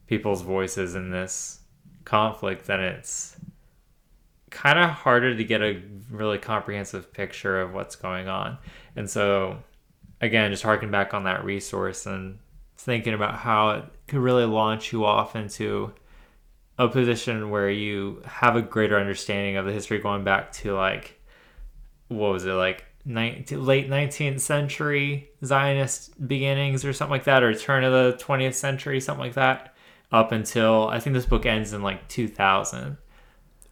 people's 0.06 0.42
voices 0.42 0.96
in 0.96 1.10
this 1.10 1.60
conflict 2.04 2.66
then 2.66 2.80
it's 2.80 3.36
kind 4.50 4.78
of 4.78 4.90
harder 4.90 5.36
to 5.36 5.44
get 5.44 5.62
a 5.62 5.80
really 6.10 6.38
comprehensive 6.38 7.12
picture 7.12 7.60
of 7.60 7.72
what's 7.72 7.94
going 7.94 8.28
on. 8.28 8.58
And 8.96 9.08
so 9.08 9.58
again 10.20 10.50
just 10.50 10.64
harking 10.64 10.90
back 10.90 11.14
on 11.14 11.24
that 11.24 11.44
resource 11.44 12.06
and 12.06 12.38
thinking 12.76 13.14
about 13.14 13.36
how 13.36 13.70
it 13.70 13.84
could 14.10 14.18
really 14.20 14.44
launch 14.44 14.92
you 14.92 15.04
off 15.04 15.36
into 15.36 15.92
a 16.78 16.88
position 16.88 17.50
where 17.50 17.70
you 17.70 18.22
have 18.24 18.56
a 18.56 18.62
greater 18.62 18.98
understanding 18.98 19.56
of 19.56 19.64
the 19.66 19.72
history 19.72 19.98
going 19.98 20.24
back 20.24 20.50
to 20.50 20.74
like 20.74 21.20
what 22.08 22.32
was 22.32 22.44
it 22.44 22.52
like 22.52 22.84
19, 23.04 23.64
late 23.64 23.88
19th 23.88 24.40
century 24.40 25.30
Zionist 25.44 26.26
beginnings 26.26 26.84
or 26.84 26.92
something 26.92 27.12
like 27.12 27.24
that, 27.24 27.42
or 27.42 27.54
turn 27.54 27.84
of 27.84 27.92
the 27.92 28.22
20th 28.22 28.54
century, 28.54 29.00
something 29.00 29.24
like 29.24 29.34
that, 29.34 29.74
up 30.10 30.32
until 30.32 30.88
I 30.88 30.98
think 30.98 31.14
this 31.14 31.24
book 31.24 31.46
ends 31.46 31.72
in 31.72 31.82
like 31.82 32.08
2000. 32.08 32.98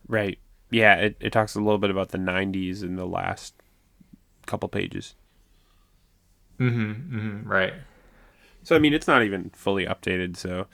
Right. 0.07 0.39
Yeah, 0.71 0.95
it, 0.97 1.17
it 1.21 1.33
talks 1.33 1.57
a 1.57 1.61
little 1.61 1.79
bit 1.79 1.91
about 1.91 2.11
the 2.11 2.19
90s 2.19 2.83
in 2.83 2.97
the 2.97 3.07
last 3.07 3.55
couple 4.47 4.69
pages. 4.69 5.15
Mm-hmm, 6.61 7.17
mm-hmm 7.17 7.49
right. 7.49 7.75
So 8.69 8.77
I 8.77 8.81
mean, 8.81 8.93
it's 8.93 9.07
not 9.07 9.23
even 9.23 9.49
fully 9.55 9.87
updated. 9.87 10.37
So 10.37 10.67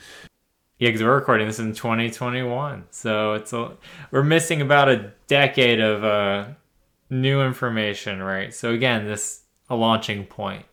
yeah, 0.80 0.88
because 0.88 1.00
we're 1.00 1.14
recording 1.14 1.46
this 1.46 1.60
in 1.60 1.72
2021, 1.74 2.86
so 2.90 3.34
it's 3.34 3.52
a, 3.52 3.76
we're 4.10 4.24
missing 4.24 4.60
about 4.60 4.88
a 4.88 5.12
decade 5.28 5.78
of 5.78 6.02
uh, 6.02 6.48
new 7.08 7.40
information, 7.40 8.20
right? 8.20 8.52
So 8.52 8.72
again, 8.72 9.06
this 9.06 9.42
a 9.70 9.76
launching 9.76 10.26
point 10.26 10.66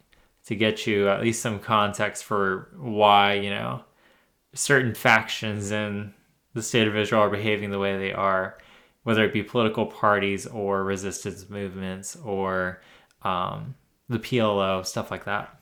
to 0.48 0.56
get 0.56 0.88
you 0.88 1.10
at 1.10 1.22
least 1.22 1.44
some 1.44 1.60
context 1.60 2.24
for 2.24 2.70
why 2.80 3.36
you 3.36 3.52
know 3.52 3.84
certain 4.56 4.96
factions 4.96 5.70
in 5.70 6.16
the 6.56 6.64
state 6.64 6.88
of 6.88 6.98
Israel 6.98 7.22
are 7.22 7.30
behaving 7.30 7.70
the 7.70 7.78
way 7.78 8.00
they 8.00 8.14
are, 8.14 8.58
whether 9.04 9.24
it 9.24 9.32
be 9.32 9.44
political 9.44 9.86
parties 9.86 10.48
or 10.48 10.84
resistance 10.84 11.52
movements 11.52 12.16
or 12.16 12.82
um, 13.22 13.76
the 14.10 14.18
PLO, 14.18 14.84
stuff 14.84 15.12
like 15.12 15.26
that. 15.26 15.61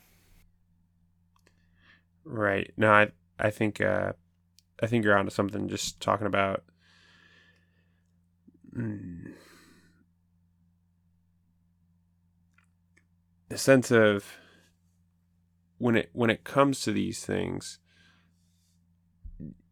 Right. 2.30 2.72
No, 2.78 2.92
I 2.92 3.12
I 3.39 3.50
think 3.50 3.82
uh, 3.82 4.13
I 4.82 4.86
think 4.86 5.04
you're 5.04 5.18
onto 5.18 5.32
something. 5.32 5.68
Just 5.68 6.00
talking 6.00 6.28
about 6.28 6.63
mm, 8.78 9.34
the 13.50 13.58
sense 13.58 13.89
of 13.89 14.38
when 15.80 15.96
it 15.96 16.12
when 16.13 16.30
it 16.30 16.44
comes 16.44 16.82
to 16.82 16.92
these 16.92 17.26
things. 17.26 17.80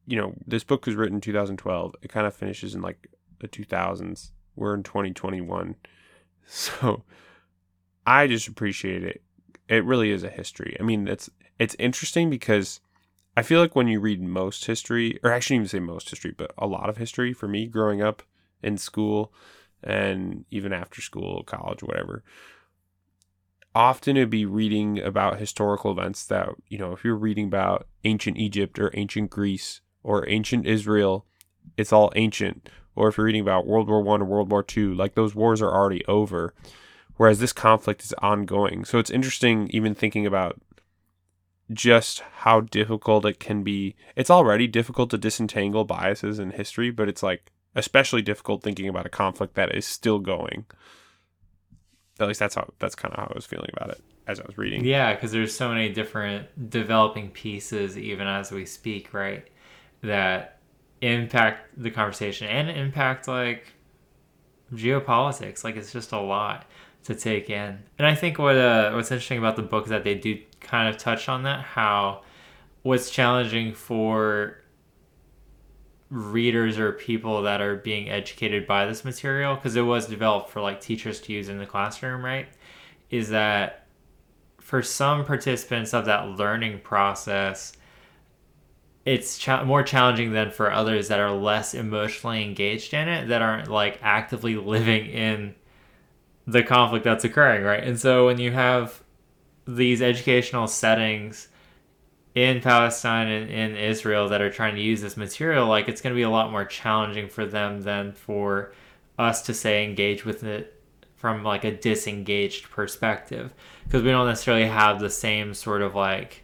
You 0.08 0.18
know, 0.18 0.34
this 0.48 0.64
book 0.64 0.88
was 0.88 0.96
written 0.96 1.16
in 1.18 1.22
2012. 1.22 1.96
It 2.02 2.10
kind 2.10 2.26
of 2.26 2.34
finishes 2.34 2.74
in 2.74 2.82
like 2.82 3.08
the 3.40 3.48
2000s. 3.48 4.32
We're 4.56 4.74
in 4.74 4.82
2021, 4.82 5.76
so 6.48 7.04
I 8.08 8.26
just 8.26 8.48
appreciate 8.48 9.04
it. 9.04 9.22
It 9.70 9.86
really 9.86 10.10
is 10.10 10.24
a 10.24 10.30
history. 10.30 10.76
I 10.80 10.84
mean, 10.84 11.08
it's 11.08 11.30
it's 11.60 11.76
interesting 11.80 12.30
because 12.30 12.80
I 13.36 13.44
feel 13.44 13.60
like 13.60 13.76
when 13.76 13.88
you 13.88 14.00
read 14.00 14.22
most 14.22 14.66
history, 14.66 15.20
or 15.24 15.32
I 15.32 15.40
shouldn't 15.40 15.62
even 15.62 15.68
say 15.68 15.80
most 15.80 16.10
history, 16.10 16.34
but 16.36 16.52
a 16.58 16.68
lot 16.68 16.90
of 16.90 16.98
history 16.98 17.34
for 17.34 17.48
me 17.48 17.68
growing 17.68 18.02
up 18.02 18.24
in 18.64 18.78
school 18.78 19.32
and 19.84 20.46
even 20.50 20.74
after 20.74 21.02
school, 21.02 21.44
college, 21.44 21.84
whatever, 21.84 22.24
often 23.76 24.18
it'd 24.18 24.32
be 24.32 24.46
reading 24.46 25.00
about 25.00 25.40
historical 25.40 25.92
events 25.92 26.26
that, 26.26 26.50
you 26.68 26.80
know, 26.80 26.94
if 26.94 27.04
you're 27.04 27.16
reading 27.16 27.46
about 27.46 27.88
ancient 28.04 28.38
Egypt 28.38 28.80
or 28.80 28.90
ancient 28.96 29.30
Greece 29.30 29.82
or 30.02 30.28
ancient 30.28 30.66
Israel, 30.66 31.26
it's 31.78 31.94
all 31.94 32.12
ancient. 32.16 32.70
Or 32.96 33.10
if 33.10 33.18
you're 33.18 33.28
reading 33.28 33.42
about 33.42 33.68
World 33.68 33.88
War 33.88 34.02
One 34.02 34.24
or 34.24 34.26
World 34.26 34.50
War 34.50 34.64
Two, 34.64 34.96
like 34.96 35.14
those 35.14 35.36
wars 35.36 35.62
are 35.62 35.72
already 35.72 36.04
over. 36.06 36.56
Whereas 37.18 37.40
this 37.40 37.54
conflict 37.54 38.04
is 38.04 38.14
ongoing. 38.14 38.84
So 38.84 38.98
it's 38.98 39.12
interesting 39.12 39.70
even 39.72 39.94
thinking 39.94 40.26
about 40.26 40.60
just 41.72 42.20
how 42.38 42.62
difficult 42.62 43.26
it 43.26 43.40
can 43.40 43.64
be. 43.64 43.96
It's 44.16 44.30
already 44.30 44.68
difficult 44.68 45.10
to 45.12 45.18
disentangle 45.18 45.84
biases 45.84 46.40
in 46.40 46.52
history, 46.52 46.92
but 46.92 47.10
it's 47.10 47.24
like 47.24 47.52
especially 47.76 48.22
difficult 48.22 48.64
thinking 48.64 48.88
about 48.88 49.06
a 49.06 49.10
conflict 49.10 49.56
that 49.56 49.76
is 49.76 49.86
still 49.86 50.20
going. 50.20 50.66
At 52.20 52.28
least 52.28 52.40
that's 52.40 52.56
how 52.56 52.70
that's 52.80 52.96
kind 52.96 53.14
of 53.14 53.20
how 53.20 53.28
I 53.32 53.36
was 53.36 53.46
feeling 53.46 53.70
about 53.76 53.92
it 53.92 54.02
as 54.28 54.40
I 54.40 54.44
was 54.46 54.58
reading. 54.58 54.86
Yeah, 54.86 55.14
because 55.14 55.32
there's 55.32 55.56
so 55.56 55.70
many 55.70 55.90
different 55.90 56.70
developing 56.70 57.30
pieces 57.30 57.98
even 57.98 58.28
as 58.28 58.52
we 58.52 58.66
speak, 58.66 59.14
right? 59.14 59.48
That 60.02 60.60
impact 61.02 61.70
the 61.78 61.92
conversation 61.92 62.48
and 62.48 62.70
impact 62.70 63.28
like 63.28 63.74
geopolitics. 64.74 65.64
Like 65.64 65.76
it's 65.76 65.92
just 65.92 66.12
a 66.12 66.20
lot 66.20 66.66
to 67.08 67.16
take 67.16 67.50
in. 67.50 67.80
And 67.98 68.06
I 68.06 68.16
think 68.16 68.38
what 68.38 68.58
uh, 68.58 68.92
what's 68.92 69.12
interesting 69.12 69.38
about 69.38 69.56
the 69.56 69.62
book 69.62 69.86
is 69.86 69.90
that 69.92 70.04
they 70.04 70.14
do 70.14 70.40
kind 70.60 70.90
of 70.90 70.98
touch 70.98 71.30
on 71.30 71.44
that 71.44 71.62
how 71.62 72.22
what's 72.84 73.10
challenging 73.10 73.74
for 73.74 74.58
readers 76.10 76.78
or 76.78 76.92
people 76.92 77.44
that 77.44 77.62
are 77.62 77.78
being 77.78 78.10
educated 78.10 78.68
by 78.68 78.86
this 78.86 79.06
material 79.06 79.56
because 79.56 79.78
it 79.78 79.82
was 79.82 80.08
developed 80.08 80.50
for 80.50 80.62
like 80.62 80.82
teachers 80.82 81.22
to 81.22 81.32
use 81.32 81.48
in 81.48 81.60
the 81.60 81.66
classroom, 81.66 82.24
right? 82.24 82.48
Is 83.10 83.30
that 83.30 83.88
for 84.60 84.82
some 84.82 85.24
participants 85.24 85.94
of 85.94 86.06
that 86.06 86.28
learning 86.32 86.80
process, 86.80 87.72
it's 89.06 89.38
cha- 89.38 89.64
more 89.64 89.84
challenging 89.84 90.34
than 90.34 90.52
for 90.52 90.70
others 90.70 91.08
that 91.08 91.22
are 91.22 91.32
less 91.32 91.74
emotionally 91.74 92.44
engaged 92.44 92.94
in 92.94 93.08
it, 93.08 93.30
that 93.30 93.42
aren't 93.42 93.70
like 93.70 93.98
actively 94.02 94.58
living 94.58 95.06
in 95.06 95.56
the 96.48 96.64
conflict 96.64 97.04
that's 97.04 97.26
occurring, 97.26 97.64
right? 97.64 97.84
And 97.84 98.00
so 98.00 98.26
when 98.26 98.40
you 98.40 98.52
have 98.52 99.04
these 99.68 100.02
educational 100.02 100.68
settings 100.68 101.50
in 102.34 102.62
Palestine 102.62 103.28
and 103.28 103.52
in 103.52 103.76
Israel 103.76 104.30
that 104.30 104.42
are 104.42 104.50
trying 104.50 104.76
to 104.76 104.82
use 104.82 105.02
this 105.02 105.18
material, 105.18 105.68
like 105.68 105.90
it's 105.90 106.02
going 106.02 106.14
to 106.14 106.18
be 106.18 106.24
a 106.24 106.30
lot 106.30 106.52
more 106.52 106.64
challenging 106.64 107.28
for 107.28 107.46
them 107.46 107.82
than 107.82 108.14
for 108.14 108.72
us 109.20 109.42
to 109.44 109.54
say 109.54 109.84
engage 109.84 110.24
with 110.24 110.44
it 110.44 110.82
from 111.18 111.44
like 111.44 111.64
a 111.64 111.76
disengaged 111.76 112.70
perspective 112.70 113.54
because 113.84 114.04
we 114.04 114.12
don't 114.12 114.28
necessarily 114.28 114.68
have 114.68 115.00
the 115.00 115.10
same 115.10 115.54
sort 115.54 115.82
of 115.82 115.96
like 115.96 116.44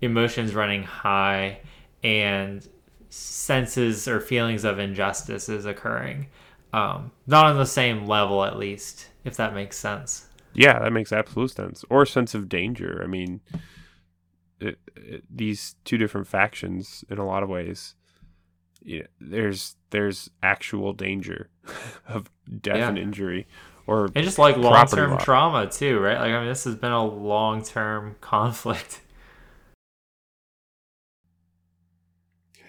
emotions 0.00 0.54
running 0.54 0.82
high 0.82 1.58
and 2.04 2.68
senses 3.08 4.06
or 4.06 4.20
feelings 4.20 4.64
of 4.64 4.78
injustice 4.78 5.48
is 5.48 5.66
occurring. 5.66 6.28
Um, 6.72 7.10
not 7.26 7.46
on 7.46 7.56
the 7.56 7.66
same 7.66 8.06
level, 8.06 8.44
at 8.44 8.56
least, 8.56 9.09
if 9.24 9.36
that 9.36 9.54
makes 9.54 9.76
sense. 9.76 10.26
Yeah, 10.52 10.78
that 10.80 10.92
makes 10.92 11.12
absolute 11.12 11.52
sense. 11.52 11.84
Or 11.90 12.02
a 12.02 12.06
sense 12.06 12.34
of 12.34 12.48
danger. 12.48 13.00
I 13.02 13.06
mean, 13.06 13.40
it, 14.60 14.78
it, 14.96 15.24
these 15.30 15.76
two 15.84 15.96
different 15.96 16.26
factions, 16.26 17.04
in 17.08 17.18
a 17.18 17.26
lot 17.26 17.42
of 17.42 17.48
ways, 17.48 17.94
yeah, 18.82 19.02
there's 19.20 19.76
there's 19.90 20.30
actual 20.42 20.92
danger 20.92 21.48
of 22.08 22.30
death 22.60 22.78
yeah. 22.78 22.88
and 22.88 22.98
injury, 22.98 23.46
or 23.86 24.06
and 24.14 24.24
just 24.24 24.38
like 24.38 24.56
long 24.56 24.86
term 24.86 25.18
trauma 25.18 25.68
too, 25.68 25.98
right? 25.98 26.18
Like 26.18 26.32
I 26.32 26.38
mean, 26.38 26.48
this 26.48 26.64
has 26.64 26.76
been 26.76 26.92
a 26.92 27.04
long 27.04 27.62
term 27.62 28.16
conflict. 28.20 29.02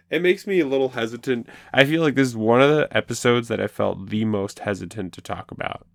It 0.09 0.21
makes 0.21 0.45
me 0.45 0.59
a 0.59 0.67
little 0.67 0.89
hesitant. 0.89 1.47
I 1.73 1.85
feel 1.85 2.01
like 2.01 2.15
this 2.15 2.27
is 2.27 2.35
one 2.35 2.61
of 2.61 2.69
the 2.69 2.89
episodes 2.91 3.47
that 3.47 3.61
I 3.61 3.67
felt 3.67 4.09
the 4.09 4.25
most 4.25 4.59
hesitant 4.59 5.13
to 5.13 5.21
talk 5.21 5.51
about. 5.51 5.87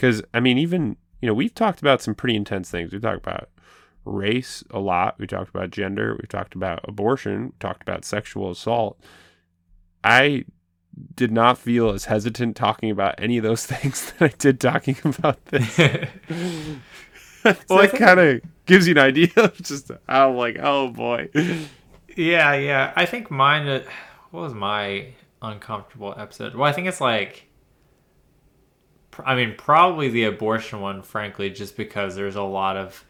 Because, 0.00 0.22
I 0.32 0.40
mean, 0.40 0.56
even, 0.56 0.96
you 1.20 1.26
know, 1.26 1.34
we've 1.34 1.54
talked 1.54 1.82
about 1.82 2.00
some 2.00 2.14
pretty 2.14 2.34
intense 2.34 2.70
things. 2.70 2.90
We've 2.90 3.02
talked 3.02 3.18
about 3.18 3.50
race 4.06 4.64
a 4.70 4.78
lot. 4.78 5.18
We 5.18 5.26
talked 5.26 5.50
about 5.50 5.72
gender. 5.72 6.16
We've 6.18 6.26
talked 6.26 6.54
about 6.54 6.80
abortion. 6.88 7.44
We 7.48 7.52
talked 7.60 7.82
about 7.82 8.06
sexual 8.06 8.50
assault. 8.50 8.98
I 10.02 10.46
did 11.14 11.30
not 11.30 11.58
feel 11.58 11.90
as 11.90 12.06
hesitant 12.06 12.56
talking 12.56 12.90
about 12.90 13.14
any 13.18 13.36
of 13.36 13.42
those 13.42 13.66
things 13.72 14.10
that 14.12 14.32
I 14.32 14.34
did 14.38 14.58
talking 14.58 14.96
about 15.04 15.44
this. 15.44 15.76
well, 17.68 17.80
it 17.80 17.92
kind 17.92 18.20
of 18.20 18.40
gives 18.64 18.88
you 18.88 18.92
an 18.92 19.00
idea 19.00 19.28
of 19.36 19.60
just 19.60 19.90
how, 20.08 20.32
like, 20.32 20.56
oh 20.62 20.88
boy. 20.88 21.28
Yeah, 22.16 22.54
yeah. 22.54 22.94
I 22.96 23.04
think 23.04 23.30
mine. 23.30 23.68
Uh, 23.68 23.84
what 24.30 24.40
was 24.44 24.54
my 24.54 25.08
uncomfortable 25.42 26.14
episode? 26.16 26.54
Well, 26.54 26.66
I 26.66 26.72
think 26.72 26.86
it's 26.86 27.02
like. 27.02 27.49
I 29.26 29.34
mean, 29.34 29.54
probably 29.56 30.08
the 30.08 30.24
abortion 30.24 30.80
one, 30.80 31.02
frankly, 31.02 31.50
just 31.50 31.76
because 31.76 32.14
there's 32.14 32.36
a 32.36 32.42
lot 32.42 32.76
of 32.76 33.04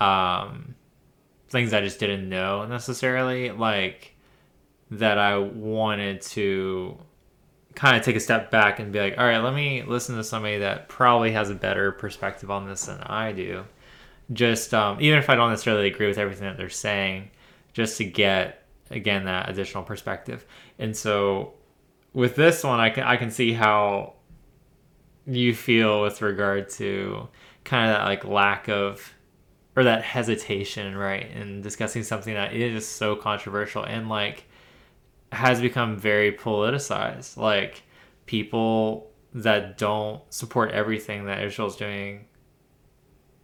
um, 0.00 0.74
things 1.48 1.72
I 1.72 1.80
just 1.80 1.98
didn't 1.98 2.28
know 2.28 2.66
necessarily, 2.66 3.50
like 3.50 4.14
that 4.90 5.18
I 5.18 5.38
wanted 5.38 6.20
to 6.22 6.98
kind 7.74 7.96
of 7.96 8.02
take 8.02 8.16
a 8.16 8.20
step 8.20 8.50
back 8.50 8.78
and 8.78 8.92
be 8.92 9.00
like, 9.00 9.18
all 9.18 9.24
right, 9.24 9.38
let 9.38 9.54
me 9.54 9.82
listen 9.82 10.16
to 10.16 10.24
somebody 10.24 10.58
that 10.58 10.88
probably 10.88 11.32
has 11.32 11.50
a 11.50 11.54
better 11.54 11.92
perspective 11.92 12.50
on 12.50 12.66
this 12.66 12.86
than 12.86 13.00
I 13.00 13.32
do. 13.32 13.64
Just 14.32 14.74
um, 14.74 14.98
even 15.00 15.18
if 15.18 15.30
I 15.30 15.34
don't 15.34 15.50
necessarily 15.50 15.86
agree 15.86 16.06
with 16.06 16.18
everything 16.18 16.44
that 16.44 16.56
they're 16.56 16.68
saying, 16.68 17.30
just 17.72 17.98
to 17.98 18.04
get 18.04 18.66
again 18.90 19.24
that 19.24 19.48
additional 19.48 19.82
perspective. 19.82 20.44
And 20.78 20.96
so 20.96 21.54
with 22.12 22.36
this 22.36 22.62
one, 22.62 22.80
I 22.80 22.90
can 22.90 23.04
I 23.04 23.16
can 23.16 23.30
see 23.30 23.52
how 23.52 24.14
you 25.26 25.54
feel 25.54 26.02
with 26.02 26.22
regard 26.22 26.68
to 26.70 27.28
kind 27.64 27.90
of 27.90 27.96
that 27.96 28.04
like 28.04 28.24
lack 28.24 28.68
of 28.68 29.14
or 29.74 29.84
that 29.84 30.02
hesitation, 30.02 30.96
right, 30.96 31.30
in 31.30 31.62
discussing 31.62 32.02
something 32.02 32.34
that 32.34 32.52
is 32.52 32.86
so 32.86 33.16
controversial 33.16 33.82
and 33.84 34.08
like 34.08 34.44
has 35.32 35.60
become 35.60 35.96
very 35.96 36.32
politicized. 36.32 37.36
Like 37.36 37.82
people 38.26 39.10
that 39.34 39.78
don't 39.78 40.20
support 40.30 40.72
everything 40.72 41.24
that 41.24 41.42
Israel's 41.42 41.76
doing 41.76 42.26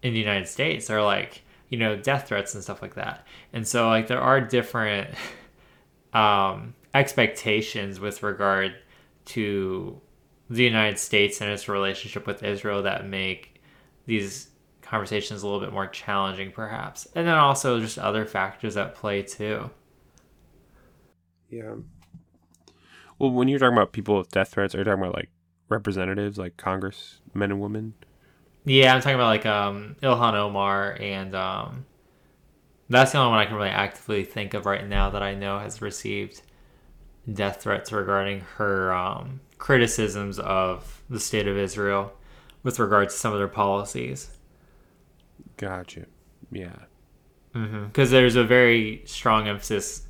in 0.02 0.12
the 0.12 0.18
United 0.18 0.46
States 0.46 0.90
are 0.90 1.02
like 1.02 1.42
you 1.68 1.78
know, 1.78 1.96
death 1.96 2.28
threats 2.28 2.54
and 2.54 2.62
stuff 2.62 2.82
like 2.82 2.94
that. 2.94 3.26
And 3.52 3.66
so 3.66 3.88
like 3.88 4.06
there 4.06 4.20
are 4.20 4.40
different 4.40 5.10
um, 6.12 6.74
expectations 6.94 8.00
with 8.00 8.22
regard 8.22 8.74
to 9.26 10.00
the 10.50 10.64
United 10.64 10.98
States 10.98 11.40
and 11.40 11.50
its 11.50 11.68
relationship 11.68 12.26
with 12.26 12.42
Israel 12.42 12.82
that 12.82 13.06
make 13.06 13.60
these 14.06 14.48
conversations 14.80 15.42
a 15.42 15.46
little 15.46 15.60
bit 15.60 15.72
more 15.72 15.86
challenging 15.86 16.50
perhaps. 16.50 17.06
And 17.14 17.26
then 17.26 17.34
also 17.34 17.80
just 17.80 17.98
other 17.98 18.24
factors 18.24 18.76
at 18.76 18.94
play 18.94 19.22
too. 19.22 19.70
Yeah. 21.50 21.74
Well, 23.18 23.30
when 23.30 23.48
you're 23.48 23.58
talking 23.58 23.76
about 23.76 23.92
people 23.92 24.16
with 24.18 24.30
death 24.30 24.50
threats, 24.50 24.74
are 24.74 24.78
you 24.78 24.84
talking 24.84 25.02
about 25.02 25.14
like 25.14 25.30
representatives, 25.68 26.38
like 26.38 26.56
Congress 26.56 27.20
men 27.34 27.50
and 27.50 27.60
women? 27.60 27.94
Yeah, 28.64 28.94
I'm 28.94 29.00
talking 29.00 29.16
about 29.16 29.28
like 29.28 29.46
um, 29.46 29.96
Ilhan 30.02 30.34
Omar, 30.34 30.96
and 31.00 31.34
um, 31.34 31.86
that's 32.88 33.12
the 33.12 33.18
only 33.18 33.30
one 33.30 33.38
I 33.40 33.46
can 33.46 33.54
really 33.56 33.68
actively 33.70 34.24
think 34.24 34.54
of 34.54 34.66
right 34.66 34.86
now 34.86 35.10
that 35.10 35.22
I 35.22 35.34
know 35.34 35.58
has 35.58 35.80
received 35.80 36.42
death 37.32 37.62
threats 37.62 37.92
regarding 37.92 38.40
her 38.56 38.92
um, 38.92 39.40
criticisms 39.58 40.38
of 40.38 41.02
the 41.10 41.20
state 41.20 41.46
of 41.46 41.56
Israel 41.56 42.12
with 42.62 42.78
regard 42.78 43.10
to 43.10 43.14
some 43.14 43.32
of 43.32 43.38
their 43.38 43.48
policies. 43.48 44.30
Gotcha. 45.56 46.06
Yeah. 46.50 46.76
Because 47.52 47.68
mm-hmm. 47.70 48.10
there's 48.10 48.36
a 48.36 48.44
very 48.44 49.02
strong 49.04 49.48
emphasis 49.48 50.06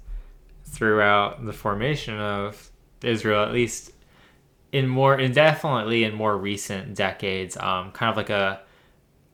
throughout 0.64 1.44
the 1.44 1.52
formation 1.52 2.18
of 2.18 2.70
Israel, 3.02 3.42
at 3.42 3.52
least 3.52 3.92
in 4.72 4.86
more 4.86 5.18
indefinitely 5.18 6.04
in 6.04 6.14
more 6.14 6.36
recent 6.36 6.94
decades, 6.94 7.56
um, 7.56 7.90
kind 7.92 8.10
of 8.10 8.16
like 8.16 8.30
a 8.30 8.60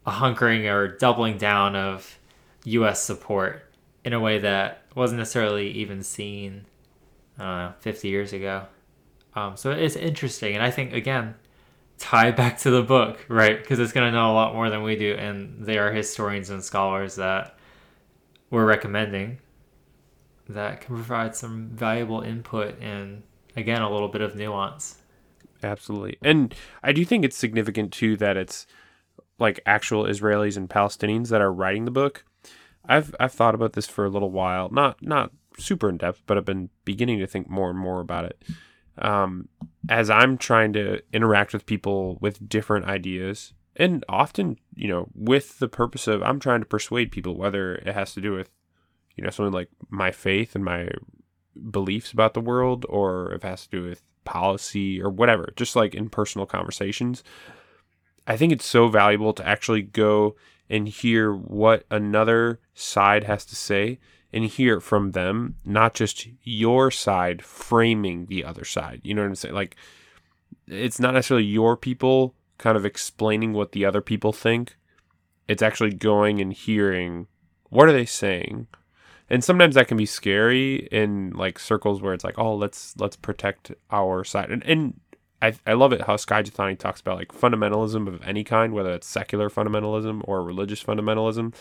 a 0.07 0.11
hunkering 0.11 0.71
or 0.71 0.97
doubling 0.97 1.39
down 1.39 1.75
of 1.75 2.19
U.S. 2.65 3.03
support 3.03 3.65
in 4.05 4.13
a 4.13 4.21
way 4.21 4.39
that 4.39 4.83
wasn't 4.95 5.19
necessarily 5.19 5.71
even 5.71 6.03
seen, 6.03 6.67
I 7.39 7.73
50 7.81 8.09
years 8.09 8.33
ago. 8.33 8.67
Um, 9.37 9.57
so 9.57 9.71
it's 9.71 9.97
interesting, 9.97 10.55
and 10.55 10.63
I 10.63 10.71
think 10.71 10.93
again, 10.93 11.35
tie 11.99 12.31
back 12.31 12.59
to 12.59 12.71
the 12.71 12.83
book, 12.83 13.25
right? 13.29 13.59
Because 13.59 13.79
it's 13.79 13.93
going 13.93 14.11
to 14.11 14.17
know 14.17 14.31
a 14.31 14.35
lot 14.35 14.55
more 14.55 14.71
than 14.71 14.83
we 14.83 14.97
do, 14.97 15.15
and 15.15 15.65
they 15.65 15.79
are 15.79 15.93
historians 15.93 16.51
and 16.51 16.63
scholars 16.63 17.17
that 17.17 17.59
we're 18.51 18.65
recommending 18.65 19.39
that 20.49 20.83
can 20.83 20.95
provide 20.95 21.35
some 21.35 21.71
valuable 21.71 22.21
input 22.21 22.79
and 22.81 23.23
again 23.57 23.83
a 23.83 23.91
little 23.91 24.09
bit 24.09 24.21
of 24.21 24.37
nuance. 24.37 24.99
Absolutely. 25.63 26.19
And 26.23 26.55
I 26.83 26.93
do 26.93 27.05
think 27.05 27.25
it's 27.25 27.37
significant 27.37 27.93
too 27.93 28.17
that 28.19 28.37
it's 28.37 28.67
like 29.39 29.61
actual 29.67 30.05
Israelis 30.05 30.57
and 30.57 30.69
Palestinians 30.69 31.29
that 31.29 31.41
are 31.41 31.53
writing 31.53 31.85
the 31.85 31.91
book. 31.91 32.25
I've 32.85 33.15
I've 33.19 33.33
thought 33.33 33.55
about 33.55 33.73
this 33.73 33.87
for 33.87 34.05
a 34.05 34.11
little 34.11 34.31
while. 34.31 34.69
Not 34.71 35.03
not 35.03 35.33
super 35.59 35.89
in 35.89 35.97
depth, 35.97 36.23
but 36.27 36.37
I've 36.37 36.45
been 36.45 36.69
beginning 36.85 37.19
to 37.21 37.27
think 37.27 37.49
more 37.49 37.71
and 37.71 37.79
more 37.79 38.01
about 38.01 38.27
it. 38.27 38.43
Um, 38.99 39.49
as 39.89 40.09
I'm 40.09 40.39
trying 40.39 40.73
to 40.75 41.03
interact 41.13 41.53
with 41.53 41.67
people 41.67 42.17
with 42.21 42.49
different 42.49 42.87
ideas, 42.87 43.53
and 43.77 44.05
often, 44.09 44.59
you 44.75 44.89
know, 44.89 45.09
with 45.15 45.59
the 45.59 45.69
purpose 45.69 46.07
of 46.07 46.23
I'm 46.23 46.39
trying 46.39 46.61
to 46.61 46.67
persuade 46.67 47.11
people, 47.11 47.37
whether 47.37 47.75
it 47.75 47.93
has 47.95 48.15
to 48.15 48.21
do 48.21 48.33
with, 48.33 48.51
you 49.17 49.25
know, 49.25 49.31
something 49.31 49.53
like 49.53 49.69
my 49.91 50.11
faith 50.11 50.55
and 50.55 50.65
my 50.65 50.89
beliefs 51.71 52.13
about 52.13 52.35
the 52.35 52.41
world, 52.41 52.87
or 52.89 53.33
if 53.33 53.45
it 53.45 53.49
has 53.49 53.67
to 53.67 53.71
do 53.71 53.89
with 53.89 54.03
policy 54.25 55.03
or 55.03 55.11
whatever, 55.11 55.53
just 55.57 55.77
like 55.77 55.95
in 55.95 56.09
personal 56.09 56.47
conversations. 56.47 57.23
I 58.27 58.37
think 58.37 58.53
it's 58.53 58.65
so 58.65 58.89
valuable 58.89 59.33
to 59.35 59.47
actually 59.47 59.83
go 59.83 60.37
and 60.71 60.89
hear 60.89 61.35
what 61.35 61.85
another 61.91 62.61
side 62.75 63.25
has 63.25 63.45
to 63.47 63.57
say 63.57 63.99
and 64.35 64.45
hear 64.45 64.79
it 64.79 64.83
from 64.83 65.13
them, 65.13 65.57
not 65.65 65.95
just 65.95 66.29
your 66.43 66.91
side 66.91 67.43
framing 67.43 68.27
the 68.27 68.45
other 68.45 68.65
side. 68.65 69.01
You 69.03 69.15
know 69.15 69.23
what 69.23 69.29
I'm 69.29 69.35
saying? 69.35 69.55
Like, 69.55 69.77
it's 70.67 71.01
not 71.01 71.15
necessarily 71.15 71.47
your 71.47 71.77
people 71.77 72.35
kind 72.59 72.77
of 72.77 72.85
explaining 72.85 73.53
what 73.53 73.73
the 73.73 73.85
other 73.85 74.01
people 74.01 74.33
think. 74.33 74.77
It's 75.49 75.63
actually 75.63 75.95
going 75.95 76.41
and 76.41 76.53
hearing 76.53 77.29
what 77.71 77.89
are 77.89 77.93
they 77.93 78.07
saying 78.07 78.67
and 79.31 79.43
sometimes 79.43 79.75
that 79.75 79.89
can 79.89 79.97
be 79.97 80.07
scary 80.07 80.87
in 80.93 81.31
like 81.31 81.59
circles 81.59 82.03
where 82.03 82.15
it's 82.15 82.25
like 82.25 82.39
oh 82.39 82.55
let's 82.55 82.95
let's 82.99 83.17
protect 83.17 83.73
our 83.91 84.25
side 84.25 84.51
and, 84.51 84.63
and 84.65 85.01
I, 85.43 85.55
I 85.67 85.75
love 85.75 85.93
it 85.93 86.03
how 86.03 86.17
Skye 86.17 86.43
Jethani 86.43 86.79
talks 86.79 87.01
about 87.01 87.19
like 87.19 87.29
fundamentalism 87.29 88.09
of 88.09 88.23
any 88.23 88.45
kind 88.45 88.73
whether 88.73 88.93
it's 88.93 89.07
secular 89.07 89.51
fundamentalism 89.51 90.23
or 90.25 90.43
religious 90.43 90.83
fundamentalism 90.83 91.55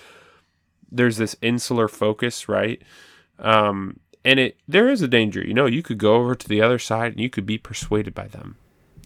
there's 0.93 1.17
this 1.17 1.35
insular 1.41 1.87
focus 1.87 2.47
right? 2.47 2.81
Um, 3.39 3.99
and 4.23 4.39
it 4.39 4.57
there 4.67 4.89
is 4.89 5.01
a 5.01 5.07
danger 5.07 5.45
you 5.45 5.53
know 5.53 5.65
you 5.65 5.83
could 5.83 5.97
go 5.97 6.15
over 6.15 6.35
to 6.35 6.47
the 6.47 6.61
other 6.61 6.79
side 6.79 7.11
and 7.13 7.19
you 7.19 7.29
could 7.29 7.45
be 7.45 7.57
persuaded 7.57 8.13
by 8.13 8.27
them 8.27 8.55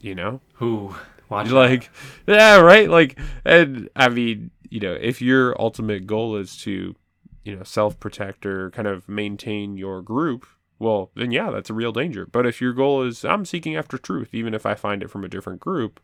you 0.01 0.13
know? 0.15 0.41
Who? 0.55 0.95
Watch 1.29 1.49
like 1.49 1.89
that. 2.25 2.35
yeah 2.37 2.59
right? 2.59 2.89
Like 2.89 3.19
and 3.43 3.89
i 3.95 4.07
mean 4.09 4.51
you 4.69 4.79
know 4.79 4.93
if 4.93 5.21
your 5.21 5.59
ultimate 5.61 6.07
goal 6.07 6.35
is 6.37 6.55
to 6.57 6.95
you 7.43 7.55
know 7.55 7.63
self 7.63 7.99
protect 7.99 8.45
or 8.45 8.69
kind 8.71 8.87
of 8.87 9.09
maintain 9.09 9.75
your 9.77 10.01
group 10.01 10.45
well 10.79 11.11
then 11.15 11.31
yeah 11.31 11.49
that's 11.49 11.69
a 11.69 11.73
real 11.73 11.91
danger. 11.91 12.25
But 12.25 12.45
if 12.45 12.61
your 12.61 12.73
goal 12.73 13.03
is 13.03 13.25
i'm 13.25 13.43
seeking 13.45 13.75
after 13.75 13.97
truth 13.97 14.33
even 14.33 14.53
if 14.53 14.65
i 14.65 14.75
find 14.75 15.01
it 15.03 15.09
from 15.09 15.23
a 15.23 15.29
different 15.29 15.59
group 15.59 15.99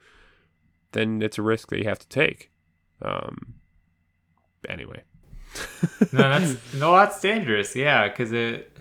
then 0.92 1.22
it's 1.22 1.38
a 1.38 1.42
risk 1.42 1.70
that 1.70 1.80
you 1.80 1.86
have 1.86 2.00
to 2.00 2.08
take. 2.08 2.52
Um 3.02 3.56
no 6.12 6.40
that's 6.40 6.74
no 6.74 6.94
that's 6.94 7.20
dangerous 7.20 7.76
yeah 7.76 8.08
because 8.08 8.32
it 8.32 8.74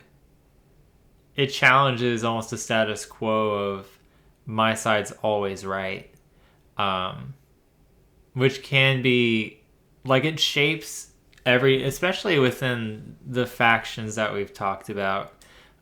it 1.37 1.49
challenges 1.49 2.25
almost 2.25 2.51
the 2.51 2.59
status 2.59 3.07
quo 3.07 3.51
of 3.51 3.87
my 4.47 4.75
side's 4.75 5.13
always 5.23 5.65
right. 5.65 6.11
Um, 6.77 7.35
which 8.35 8.63
can 8.63 9.03
be 9.03 9.61
like 10.05 10.25
it 10.25 10.41
shapes 10.41 11.13
every 11.45 11.83
especially 11.85 12.39
within 12.39 13.17
the 13.27 13.47
factions 13.47 14.15
that 14.15 14.33
we've 14.33 14.53
talked 14.53 14.89
about, 14.89 15.33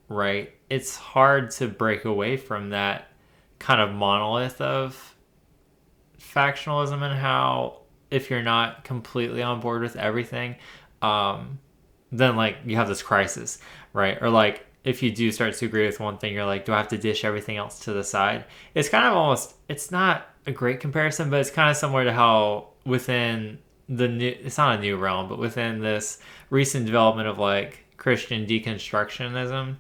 right? 0.09 0.53
It's 0.69 0.97
hard 0.97 1.51
to 1.53 1.69
break 1.69 2.05
away 2.05 2.37
from 2.37 2.71
that 2.71 3.09
kind 3.59 3.81
of 3.81 3.93
monolith 3.95 4.61
of 4.61 5.15
factionalism 6.19 7.03
and 7.03 7.19
how 7.19 7.81
if 8.11 8.31
you're 8.31 8.43
not 8.43 8.83
completely 8.83 9.43
on 9.43 9.61
board 9.61 9.83
with 9.83 9.97
everything, 9.97 10.57
um, 11.03 11.59
then 12.13 12.37
like 12.37 12.59
you 12.65 12.77
have 12.77 12.89
this 12.89 13.03
crisis, 13.03 13.59
right? 13.93 14.21
Or 14.21 14.31
like 14.31 14.67
if 14.85 15.03
you 15.03 15.11
do 15.11 15.31
start 15.31 15.55
to 15.55 15.67
agree 15.67 15.87
with 15.87 16.01
one 16.01 16.19
thing, 16.19 16.35
you're 16.35 16.47
like, 16.47 16.65
do 16.65 16.73
I 16.73 16.79
have 16.79 16.89
to 16.89 16.99
dish 16.99 17.25
everything 17.25 17.57
else 17.57 17.81
to 17.81 17.93
the 17.93 18.05
side? 18.05 18.45
It's 18.75 18.89
kind 18.89 19.07
of 19.07 19.15
almost, 19.15 19.55
it's 19.69 19.91
not 19.91 20.27
a 20.47 20.53
great 20.53 20.81
comparison, 20.81 21.31
but 21.31 21.41
it's 21.41 21.51
kind 21.51 21.71
of 21.71 21.77
similar 21.77 22.05
to 22.05 22.13
how 22.13 22.69
within 22.85 23.59
the 23.89 24.09
new, 24.09 24.29
it's 24.29 24.57
not 24.57 24.79
a 24.79 24.81
new 24.81 24.97
realm, 24.97 25.29
but 25.29 25.39
within 25.39 25.81
this 25.81 26.19
recent 26.49 26.87
development 26.87 27.29
of 27.29 27.39
like 27.39 27.85
Christian 27.97 28.47
deconstructionism, 28.47 29.77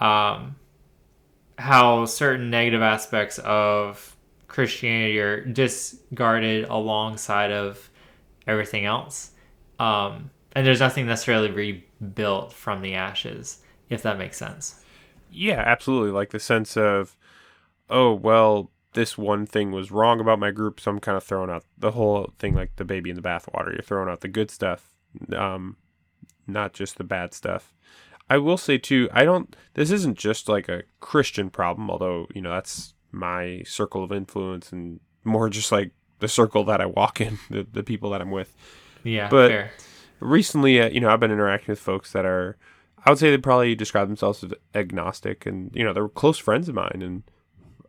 um, 0.00 0.56
how 1.58 2.04
certain 2.04 2.50
negative 2.50 2.82
aspects 2.82 3.38
of 3.38 4.16
Christianity 4.48 5.18
are 5.20 5.44
discarded 5.44 6.64
alongside 6.68 7.52
of 7.52 7.88
everything 8.46 8.84
else. 8.84 9.30
Um, 9.78 10.30
and 10.52 10.66
there's 10.66 10.80
nothing 10.80 11.06
necessarily 11.06 11.50
rebuilt 11.50 12.52
from 12.52 12.82
the 12.82 12.94
ashes, 12.94 13.58
if 13.90 14.02
that 14.02 14.18
makes 14.18 14.36
sense. 14.36 14.82
Yeah, 15.30 15.62
absolutely. 15.64 16.10
Like 16.10 16.30
the 16.30 16.40
sense 16.40 16.76
of, 16.76 17.16
oh, 17.90 18.12
well, 18.12 18.70
this 18.94 19.18
one 19.18 19.46
thing 19.46 19.70
was 19.70 19.90
wrong 19.90 20.20
about 20.20 20.38
my 20.38 20.50
group, 20.50 20.80
so 20.80 20.90
I'm 20.90 20.98
kind 20.98 21.16
of 21.16 21.22
throwing 21.22 21.50
out 21.50 21.64
the 21.76 21.92
whole 21.92 22.32
thing 22.38 22.54
like 22.54 22.76
the 22.76 22.84
baby 22.84 23.10
in 23.10 23.16
the 23.16 23.22
bathwater. 23.22 23.72
You're 23.72 23.82
throwing 23.82 24.08
out 24.08 24.20
the 24.20 24.28
good 24.28 24.50
stuff, 24.50 24.94
um, 25.36 25.76
not 26.46 26.72
just 26.72 26.96
the 26.96 27.04
bad 27.04 27.34
stuff. 27.34 27.72
I 28.30 28.38
will 28.38 28.56
say 28.58 28.78
too, 28.78 29.08
I 29.12 29.24
don't. 29.24 29.54
This 29.74 29.90
isn't 29.90 30.18
just 30.18 30.48
like 30.48 30.68
a 30.68 30.82
Christian 31.00 31.50
problem, 31.50 31.90
although 31.90 32.26
you 32.34 32.42
know 32.42 32.50
that's 32.50 32.94
my 33.10 33.62
circle 33.64 34.04
of 34.04 34.12
influence 34.12 34.72
and 34.72 35.00
more 35.24 35.48
just 35.48 35.72
like 35.72 35.92
the 36.18 36.28
circle 36.28 36.64
that 36.64 36.80
I 36.80 36.86
walk 36.86 37.20
in, 37.20 37.38
the 37.50 37.66
the 37.70 37.82
people 37.82 38.10
that 38.10 38.20
I'm 38.20 38.30
with. 38.30 38.54
Yeah, 39.04 39.28
But- 39.28 39.50
fair. 39.50 39.70
recently, 40.20 40.80
uh, 40.80 40.88
you 40.88 41.00
know, 41.00 41.08
I've 41.10 41.20
been 41.20 41.30
interacting 41.30 41.72
with 41.72 41.80
folks 41.80 42.12
that 42.12 42.24
are, 42.24 42.56
I 43.04 43.10
would 43.10 43.18
say 43.18 43.30
they 43.30 43.38
probably 43.38 43.74
describe 43.74 44.08
themselves 44.08 44.42
as 44.44 44.52
agnostic, 44.74 45.46
and 45.46 45.70
you 45.74 45.84
know, 45.84 45.92
they're 45.92 46.08
close 46.08 46.38
friends 46.38 46.68
of 46.68 46.74
mine, 46.74 47.00
and 47.02 47.22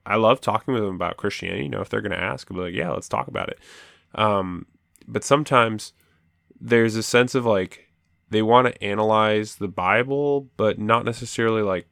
I 0.05 0.15
love 0.15 0.39
talking 0.41 0.73
with 0.73 0.83
them 0.83 0.95
about 0.95 1.17
Christianity. 1.17 1.63
You 1.63 1.69
know, 1.69 1.81
if 1.81 1.89
they're 1.89 2.01
going 2.01 2.11
to 2.11 2.19
ask, 2.21 2.49
I'll 2.49 2.57
be 2.57 2.63
like, 2.63 2.73
yeah, 2.73 2.91
let's 2.91 3.09
talk 3.09 3.27
about 3.27 3.49
it. 3.49 3.59
Um, 4.15 4.65
but 5.07 5.23
sometimes 5.23 5.93
there's 6.61 6.95
a 6.95 7.03
sense 7.03 7.35
of 7.35 7.45
like 7.45 7.87
they 8.29 8.41
want 8.41 8.67
to 8.67 8.83
analyze 8.83 9.55
the 9.55 9.67
Bible, 9.67 10.49
but 10.57 10.77
not 10.79 11.05
necessarily 11.05 11.61
like 11.63 11.87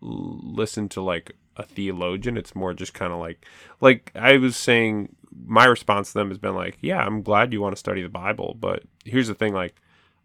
listen 0.00 0.88
to 0.90 1.00
like 1.00 1.36
a 1.56 1.62
theologian. 1.64 2.36
It's 2.36 2.54
more 2.54 2.72
just 2.74 2.94
kind 2.94 3.12
of 3.12 3.18
like, 3.18 3.44
like 3.80 4.10
I 4.14 4.36
was 4.38 4.56
saying, 4.56 5.14
my 5.46 5.64
response 5.64 6.12
to 6.12 6.18
them 6.18 6.28
has 6.28 6.38
been 6.38 6.54
like, 6.54 6.78
yeah, 6.80 6.98
I'm 6.98 7.22
glad 7.22 7.52
you 7.52 7.60
want 7.60 7.74
to 7.74 7.80
study 7.80 8.02
the 8.02 8.08
Bible, 8.08 8.56
but 8.58 8.82
here's 9.04 9.28
the 9.28 9.34
thing, 9.34 9.54
like. 9.54 9.80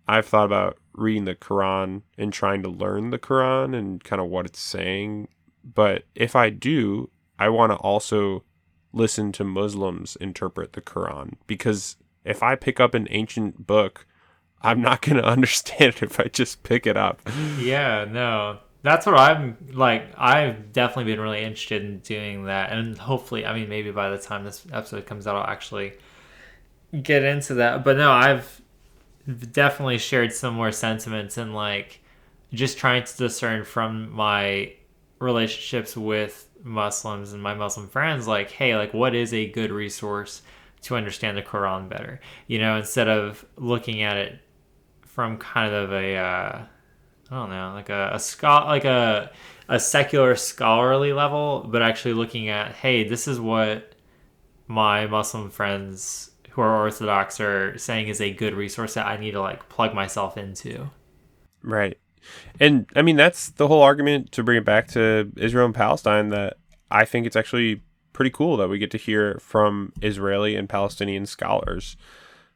I've 0.07 0.27
thought 0.27 0.45
about 0.45 0.77
reading 0.93 1.25
the 1.25 1.33
Quran 1.33 2.03
and 2.17 2.31
trying 2.31 2.61
to 2.63 2.69
learn 2.69 3.09
the 3.09 3.17
Quran 3.17 3.75
and 3.75 4.03
kind 4.03 4.21
of 4.21 4.27
what 4.27 4.45
it's 4.45 4.59
saying. 4.59 5.29
But 5.63 6.03
if 6.13 6.35
I 6.35 6.51
do, 6.51 7.09
I 7.39 7.49
want 7.49 7.71
to 7.71 7.77
also 7.77 8.43
listen 8.93 9.31
to 9.33 9.43
Muslims 9.43 10.15
interpret 10.17 10.73
the 10.73 10.81
Quran 10.81 11.33
because 11.47 11.97
if 12.23 12.41
I 12.41 12.55
pick 12.55 12.79
up 12.79 12.93
an 12.93 13.07
ancient 13.11 13.67
book, 13.67 14.07
I'm 14.61 14.81
not 14.81 15.01
going 15.01 15.17
to 15.21 15.27
understand 15.27 15.95
it 15.95 16.03
if 16.03 16.19
I 16.19 16.25
just 16.25 16.63
pick 16.63 16.87
it 16.87 16.97
up. 16.97 17.21
Yeah, 17.59 18.05
no. 18.09 18.59
That's 18.85 19.07
what 19.07 19.15
I'm 19.15 19.57
like. 19.73 20.13
I've 20.15 20.71
definitely 20.71 21.11
been 21.11 21.19
really 21.19 21.43
interested 21.43 21.83
in 21.83 21.99
doing 21.99 22.45
that. 22.45 22.71
And 22.71 22.95
hopefully, 22.95 23.43
I 23.43 23.55
mean, 23.55 23.67
maybe 23.67 23.89
by 23.89 24.11
the 24.11 24.19
time 24.19 24.43
this 24.43 24.63
episode 24.71 25.07
comes 25.07 25.25
out, 25.25 25.35
I'll 25.35 25.51
actually 25.51 25.93
get 27.01 27.23
into 27.23 27.55
that. 27.55 27.83
But 27.83 27.97
no, 27.97 28.11
I've 28.11 28.61
definitely 29.51 29.97
shared 29.97 30.31
similar 30.33 30.71
sentiments 30.71 31.35
and 31.37 31.55
like 31.55 31.99
just 32.53 32.77
trying 32.77 33.03
to 33.03 33.17
discern 33.17 33.63
from 33.63 34.11
my 34.11 34.73
relationships 35.17 35.97
with 35.97 36.47
Muslims 36.63 37.33
and 37.33 37.41
my 37.41 37.55
Muslim 37.55 37.87
friends, 37.87 38.27
like, 38.27 38.51
hey, 38.51 38.75
like, 38.75 38.93
what 38.93 39.15
is 39.15 39.33
a 39.33 39.49
good 39.49 39.71
resource 39.71 40.43
to 40.83 40.95
understand 40.95 41.37
the 41.37 41.41
Quran 41.41 41.89
better? 41.89 42.21
You 42.45 42.59
know, 42.59 42.77
instead 42.77 43.07
of 43.07 43.43
looking 43.57 44.03
at 44.03 44.17
it 44.17 44.39
from 45.01 45.37
kind 45.37 45.73
of 45.73 45.91
a, 45.91 46.17
uh, 46.17 46.65
I 47.29 47.35
don't 47.35 47.49
know, 47.49 47.73
like 47.73 47.89
a, 47.89 48.11
a 48.13 48.19
scho- 48.19 48.65
like 48.65 48.85
a 48.85 49.31
a 49.67 49.79
secular 49.79 50.35
scholarly 50.35 51.11
level, 51.11 51.67
but 51.67 51.81
actually 51.81 52.13
looking 52.13 52.49
at, 52.49 52.73
hey, 52.73 53.07
this 53.07 53.27
is 53.27 53.39
what 53.39 53.93
my 54.67 55.07
Muslim 55.07 55.49
friends 55.49 56.31
who 56.51 56.61
are 56.61 56.81
Orthodox 56.83 57.39
are 57.39 57.77
saying 57.77 58.07
is 58.07 58.21
a 58.21 58.31
good 58.31 58.53
resource 58.53 58.93
that 58.93 59.07
I 59.07 59.17
need 59.17 59.31
to 59.31 59.41
like 59.41 59.67
plug 59.69 59.93
myself 59.93 60.37
into. 60.37 60.89
Right. 61.63 61.97
And 62.59 62.87
I 62.95 63.01
mean, 63.01 63.17
that's 63.17 63.49
the 63.49 63.67
whole 63.67 63.81
argument 63.81 64.31
to 64.33 64.43
bring 64.43 64.57
it 64.57 64.65
back 64.65 64.87
to 64.89 65.31
Israel 65.37 65.65
and 65.65 65.75
Palestine 65.75 66.29
that 66.29 66.57
I 66.89 67.05
think 67.05 67.25
it's 67.25 67.35
actually 67.35 67.81
pretty 68.13 68.31
cool 68.31 68.55
that 68.57 68.69
we 68.69 68.79
get 68.79 68.91
to 68.91 68.97
hear 68.97 69.37
from 69.39 69.91
Israeli 70.01 70.55
and 70.55 70.69
Palestinian 70.69 71.25
scholars. 71.25 71.97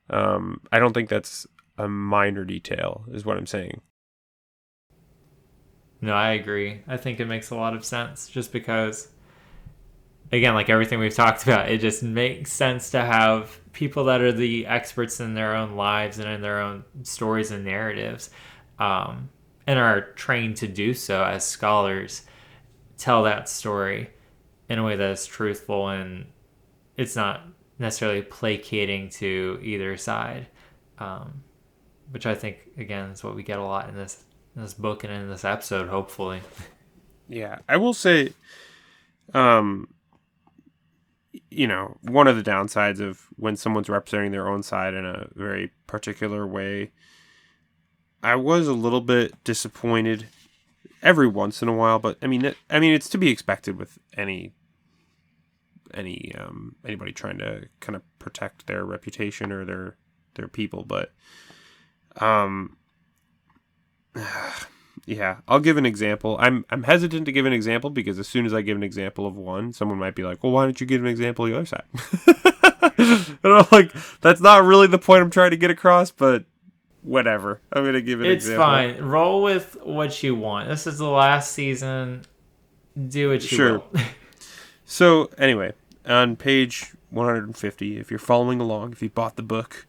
Um, 0.09 0.61
I 0.71 0.79
don't 0.79 0.93
think 0.93 1.09
that's 1.09 1.45
a 1.77 1.87
minor 1.87 2.45
detail, 2.45 3.03
is 3.11 3.25
what 3.25 3.37
I'm 3.37 3.45
saying. 3.45 3.81
No, 6.01 6.13
I 6.13 6.31
agree. 6.31 6.81
I 6.87 6.97
think 6.97 7.19
it 7.19 7.25
makes 7.25 7.49
a 7.49 7.55
lot 7.55 7.73
of 7.73 7.83
sense 7.83 8.29
just 8.29 8.51
because 8.51 9.09
again, 10.31 10.53
like 10.53 10.69
everything 10.69 10.99
we've 10.99 11.13
talked 11.13 11.43
about, 11.43 11.69
it 11.69 11.79
just 11.79 12.03
makes 12.03 12.51
sense 12.53 12.91
to 12.91 13.01
have 13.01 13.59
people 13.73 14.05
that 14.05 14.21
are 14.21 14.31
the 14.31 14.65
experts 14.67 15.19
in 15.19 15.33
their 15.33 15.55
own 15.55 15.75
lives 15.75 16.19
and 16.19 16.29
in 16.29 16.41
their 16.41 16.59
own 16.59 16.83
stories 17.03 17.51
and 17.51 17.65
narratives, 17.65 18.29
um, 18.79 19.29
and 19.67 19.79
are 19.79 20.11
trained 20.13 20.57
to 20.57 20.67
do 20.67 20.93
so 20.93 21.23
as 21.23 21.45
scholars, 21.45 22.25
tell 22.97 23.23
that 23.23 23.49
story 23.49 24.09
in 24.67 24.79
a 24.79 24.83
way 24.83 24.95
that 24.95 25.11
is 25.11 25.25
truthful 25.25 25.89
and 25.89 26.25
it's 26.97 27.15
not 27.15 27.41
necessarily 27.79 28.21
placating 28.21 29.09
to 29.09 29.59
either 29.63 29.95
side, 29.97 30.47
um, 30.99 31.43
which 32.11 32.25
I 32.25 32.35
think 32.35 32.57
again 32.77 33.11
is 33.11 33.23
what 33.23 33.35
we 33.35 33.43
get 33.43 33.59
a 33.59 33.63
lot 33.63 33.89
in 33.89 33.95
this 33.95 34.23
this 34.61 34.73
book 34.73 35.03
and 35.03 35.13
in 35.13 35.29
this 35.29 35.45
episode. 35.45 35.89
Hopefully, 35.89 36.41
Yeah, 37.27 37.59
I 37.67 37.77
will 37.77 37.93
say, 37.93 38.33
um, 39.33 39.87
you 41.51 41.67
know, 41.67 41.97
one 42.01 42.27
of 42.27 42.35
the 42.35 42.49
downsides 42.49 42.99
of 42.99 43.27
when 43.35 43.55
someone's 43.55 43.89
representing 43.89 44.31
their 44.31 44.47
own 44.47 44.63
side 44.63 44.93
in 44.93 45.05
a 45.05 45.27
very 45.35 45.71
particular 45.87 46.45
way, 46.47 46.91
I 48.23 48.35
was 48.35 48.67
a 48.67 48.73
little 48.73 49.01
bit 49.01 49.43
disappointed 49.43 50.27
every 51.01 51.27
once 51.27 51.61
in 51.61 51.67
a 51.67 51.73
while, 51.73 51.99
but 51.99 52.17
I 52.21 52.27
mean, 52.27 52.53
I 52.69 52.79
mean, 52.79 52.93
it's 52.93 53.09
to 53.09 53.17
be 53.17 53.29
expected 53.29 53.77
with 53.77 53.97
any 54.17 54.53
any 55.93 56.33
um 56.37 56.75
anybody 56.85 57.11
trying 57.11 57.39
to 57.39 57.67
kind 57.79 57.95
of 57.95 58.03
protect 58.19 58.67
their 58.67 58.85
reputation 58.85 59.51
or 59.51 59.65
their 59.65 59.97
their 60.35 60.47
people, 60.47 60.83
but 60.83 61.13
um 62.17 62.77
yeah, 65.05 65.37
I'll 65.47 65.59
give 65.59 65.77
an 65.77 65.85
example. 65.85 66.37
I'm 66.39 66.65
I'm 66.69 66.83
hesitant 66.83 67.25
to 67.25 67.31
give 67.31 67.45
an 67.45 67.53
example 67.53 67.89
because 67.89 68.19
as 68.19 68.27
soon 68.27 68.45
as 68.45 68.53
I 68.53 68.61
give 68.61 68.77
an 68.77 68.83
example 68.83 69.25
of 69.25 69.35
one, 69.37 69.73
someone 69.73 69.97
might 69.97 70.15
be 70.15 70.23
like, 70.23 70.43
"Well, 70.43 70.51
why 70.51 70.63
don't 70.65 70.79
you 70.79 70.87
give 70.87 71.01
an 71.01 71.07
example 71.07 71.45
of 71.45 71.51
the 71.51 71.57
other 71.57 71.65
side?" 71.65 71.83
and 73.43 73.53
I'm 73.53 73.65
like, 73.71 73.91
"That's 74.21 74.41
not 74.41 74.63
really 74.63 74.87
the 74.87 74.99
point 74.99 75.21
I'm 75.23 75.29
trying 75.31 75.51
to 75.51 75.57
get 75.57 75.71
across." 75.71 76.11
But 76.11 76.45
whatever, 77.01 77.61
I'm 77.71 77.83
gonna 77.85 78.01
give 78.01 78.19
an 78.21 78.25
example. 78.27 78.35
it's 78.35 78.45
example. 78.45 79.03
fine. 79.03 79.09
Roll 79.09 79.43
with 79.43 79.77
what 79.83 80.21
you 80.23 80.35
want. 80.35 80.69
This 80.69 80.85
is 80.87 80.97
the 80.97 81.07
last 81.09 81.53
season. 81.53 82.23
Do 83.07 83.29
what 83.29 83.41
you 83.43 83.57
Sure. 83.57 83.73
will. 83.93 84.01
So 84.91 85.29
anyway, 85.37 85.73
on 86.07 86.35
page 86.35 86.93
150, 87.11 87.97
if 87.99 88.09
you're 88.09 88.17
following 88.17 88.59
along, 88.59 88.91
if 88.93 89.03
you 89.03 89.09
bought 89.11 89.35
the 89.35 89.43
book, 89.43 89.85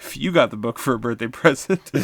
if 0.00 0.16
you 0.16 0.32
got 0.32 0.50
the 0.50 0.56
book 0.56 0.78
for 0.78 0.94
a 0.94 0.98
birthday 0.98 1.26
present, 1.28 1.94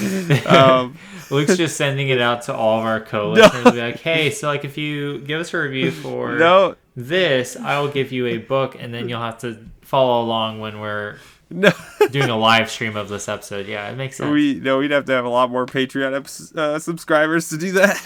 um, 0.46 0.96
Luke's 1.30 1.56
just 1.56 1.76
sending 1.76 2.08
it 2.08 2.20
out 2.20 2.42
to 2.42 2.54
all 2.54 2.80
of 2.80 2.86
our 2.86 3.00
co-listeners. 3.00 3.72
Be 3.74 3.80
like, 3.80 4.00
hey, 4.00 4.30
so 4.30 4.48
like 4.48 4.64
if 4.64 4.78
you 4.78 5.18
give 5.20 5.40
us 5.40 5.52
a 5.54 5.58
review 5.58 5.90
for 5.90 6.36
no, 6.38 6.76
this, 6.96 7.56
I 7.56 7.78
will 7.80 7.88
give 7.88 8.12
you 8.12 8.26
a 8.26 8.38
book, 8.38 8.76
and 8.78 8.92
then 8.94 9.08
you'll 9.08 9.20
have 9.20 9.38
to 9.38 9.58
follow 9.82 10.22
along 10.24 10.60
when 10.60 10.80
we're 10.80 11.16
No, 11.50 11.70
doing 12.10 12.28
a 12.28 12.36
live 12.36 12.70
stream 12.70 12.94
of 12.96 13.08
this 13.08 13.26
episode. 13.26 13.66
Yeah, 13.66 13.88
it 13.90 13.96
makes 13.96 14.16
sense. 14.18 14.30
we 14.30 14.54
no, 14.60 14.78
we'd 14.78 14.90
have 14.90 15.06
to 15.06 15.12
have 15.12 15.24
a 15.24 15.30
lot 15.30 15.50
more 15.50 15.64
Patreon 15.64 16.54
uh, 16.58 16.78
subscribers 16.78 17.48
to 17.48 17.56
do 17.56 17.72
that. 17.72 18.02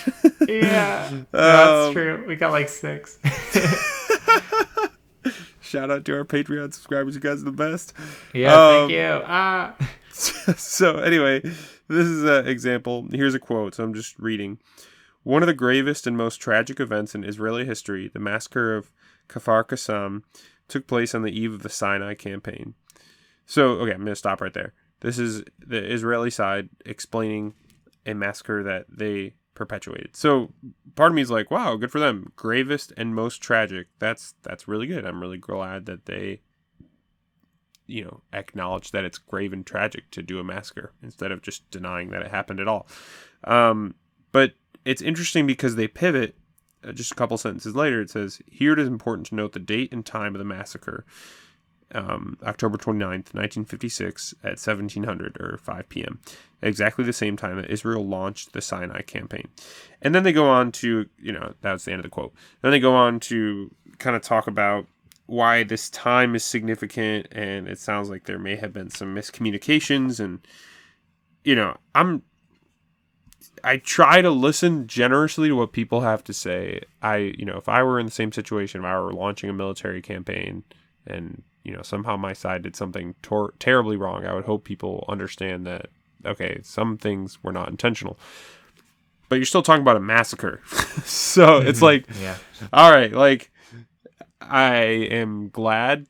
yeah, 0.48 1.08
Um, 1.10 1.26
that's 1.32 1.92
true. 1.92 2.24
We 2.26 2.36
got 2.36 2.52
like 2.52 2.68
six. 2.68 3.18
Shout 5.72 5.90
out 5.90 6.04
to 6.04 6.14
our 6.14 6.24
Patreon 6.26 6.74
subscribers. 6.74 7.14
You 7.14 7.22
guys 7.22 7.40
are 7.40 7.46
the 7.46 7.50
best. 7.50 7.94
yeah, 8.34 8.52
Um, 8.52 8.88
thank 8.88 8.92
you. 8.92 9.22
Ah, 9.24 9.74
so 10.12 10.98
anyway, 10.98 11.40
this 11.40 12.06
is 12.06 12.24
an 12.24 12.46
example. 12.46 13.08
Here's 13.10 13.34
a 13.34 13.38
quote. 13.38 13.76
So 13.76 13.84
I'm 13.84 13.94
just 13.94 14.18
reading. 14.18 14.58
One 15.22 15.42
of 15.42 15.46
the 15.46 15.54
gravest 15.54 16.06
and 16.06 16.14
most 16.14 16.42
tragic 16.42 16.78
events 16.78 17.14
in 17.14 17.24
Israeli 17.24 17.64
history, 17.64 18.10
the 18.12 18.18
massacre 18.18 18.76
of 18.76 18.92
Kfar 19.30 19.64
Qassam, 19.64 20.24
took 20.68 20.86
place 20.86 21.14
on 21.14 21.22
the 21.22 21.32
eve 21.32 21.54
of 21.54 21.62
the 21.62 21.70
Sinai 21.70 22.16
campaign. 22.16 22.74
So, 23.46 23.70
okay, 23.78 23.92
I'm 23.92 24.00
going 24.00 24.08
to 24.08 24.16
stop 24.16 24.42
right 24.42 24.52
there. 24.52 24.74
This 25.00 25.18
is 25.18 25.42
the 25.58 25.82
Israeli 25.90 26.28
side 26.28 26.68
explaining 26.84 27.54
a 28.04 28.12
massacre 28.12 28.62
that 28.62 28.84
they 28.90 29.36
perpetuated. 29.62 30.16
So, 30.16 30.52
part 30.94 31.12
of 31.12 31.14
me 31.14 31.22
is 31.22 31.30
like, 31.30 31.50
wow, 31.50 31.76
good 31.76 31.92
for 31.92 32.00
them. 32.00 32.32
Gravest 32.36 32.92
and 32.96 33.14
most 33.14 33.40
tragic. 33.42 33.86
That's 33.98 34.34
that's 34.42 34.66
really 34.66 34.86
good. 34.86 35.06
I'm 35.06 35.20
really 35.20 35.38
glad 35.38 35.86
that 35.86 36.06
they 36.06 36.40
you 37.86 38.04
know, 38.04 38.22
acknowledge 38.32 38.90
that 38.92 39.04
it's 39.04 39.18
grave 39.18 39.52
and 39.52 39.66
tragic 39.66 40.10
to 40.10 40.22
do 40.22 40.38
a 40.38 40.44
massacre 40.44 40.92
instead 41.02 41.32
of 41.32 41.42
just 41.42 41.68
denying 41.70 42.10
that 42.10 42.22
it 42.22 42.30
happened 42.30 42.60
at 42.60 42.68
all. 42.68 42.86
Um, 43.44 43.94
but 44.30 44.52
it's 44.84 45.02
interesting 45.02 45.46
because 45.46 45.76
they 45.76 45.88
pivot 45.88 46.34
uh, 46.86 46.92
just 46.92 47.12
a 47.12 47.14
couple 47.14 47.36
sentences 47.36 47.76
later. 47.76 48.00
It 48.00 48.10
says, 48.10 48.40
Here 48.46 48.72
it 48.72 48.78
is 48.78 48.88
important 48.88 49.26
to 49.28 49.34
note 49.34 49.52
the 49.52 49.58
date 49.58 49.92
and 49.92 50.04
time 50.06 50.34
of 50.34 50.38
the 50.38 50.44
massacre. 50.44 51.04
Um, 51.94 52.38
October 52.42 52.78
29th, 52.78 53.34
1956, 53.34 54.34
at 54.42 54.58
1700 54.58 55.36
or 55.40 55.58
5 55.58 55.88
p.m., 55.88 56.20
exactly 56.62 57.04
the 57.04 57.12
same 57.12 57.36
time 57.36 57.56
that 57.56 57.70
Israel 57.70 58.06
launched 58.06 58.52
the 58.52 58.60
Sinai 58.60 59.02
campaign. 59.02 59.48
And 60.00 60.14
then 60.14 60.22
they 60.22 60.32
go 60.32 60.48
on 60.48 60.72
to, 60.72 61.06
you 61.18 61.32
know, 61.32 61.54
that's 61.60 61.84
the 61.84 61.92
end 61.92 62.00
of 62.00 62.04
the 62.04 62.08
quote. 62.08 62.32
Then 62.62 62.70
they 62.70 62.80
go 62.80 62.94
on 62.94 63.20
to 63.20 63.70
kind 63.98 64.16
of 64.16 64.22
talk 64.22 64.46
about 64.46 64.86
why 65.26 65.62
this 65.62 65.88
time 65.90 66.34
is 66.34 66.44
significant 66.44 67.26
and 67.32 67.68
it 67.68 67.78
sounds 67.78 68.10
like 68.10 68.24
there 68.24 68.38
may 68.38 68.56
have 68.56 68.72
been 68.72 68.90
some 68.90 69.14
miscommunications 69.14 70.20
and 70.20 70.46
you 71.44 71.54
know 71.54 71.76
i'm 71.94 72.22
i 73.64 73.76
try 73.76 74.20
to 74.20 74.30
listen 74.30 74.86
generously 74.86 75.48
to 75.48 75.54
what 75.54 75.72
people 75.72 76.00
have 76.00 76.22
to 76.24 76.32
say 76.32 76.80
i 77.00 77.16
you 77.38 77.44
know 77.44 77.56
if 77.56 77.68
i 77.68 77.82
were 77.82 77.98
in 77.98 78.06
the 78.06 78.12
same 78.12 78.32
situation 78.32 78.80
if 78.80 78.84
i 78.84 78.98
were 78.98 79.12
launching 79.12 79.48
a 79.48 79.54
military 79.54 80.02
campaign 80.02 80.64
and 81.06 81.42
you 81.64 81.72
know 81.72 81.82
somehow 81.82 82.16
my 82.16 82.32
side 82.32 82.62
did 82.62 82.76
something 82.76 83.14
tor- 83.22 83.54
terribly 83.58 83.96
wrong 83.96 84.26
i 84.26 84.32
would 84.34 84.44
hope 84.44 84.64
people 84.64 85.04
understand 85.08 85.66
that 85.66 85.86
okay 86.24 86.60
some 86.62 86.96
things 86.96 87.42
were 87.42 87.52
not 87.52 87.68
intentional 87.68 88.18
but 89.28 89.36
you're 89.36 89.46
still 89.46 89.62
talking 89.62 89.82
about 89.82 89.96
a 89.96 90.00
massacre 90.00 90.60
so 91.04 91.58
it's 91.58 91.80
like 91.80 92.06
yeah. 92.20 92.36
all 92.72 92.90
right, 92.92 93.12
like 93.12 93.50
I 94.40 94.74
am 95.10 95.48
glad 95.48 96.06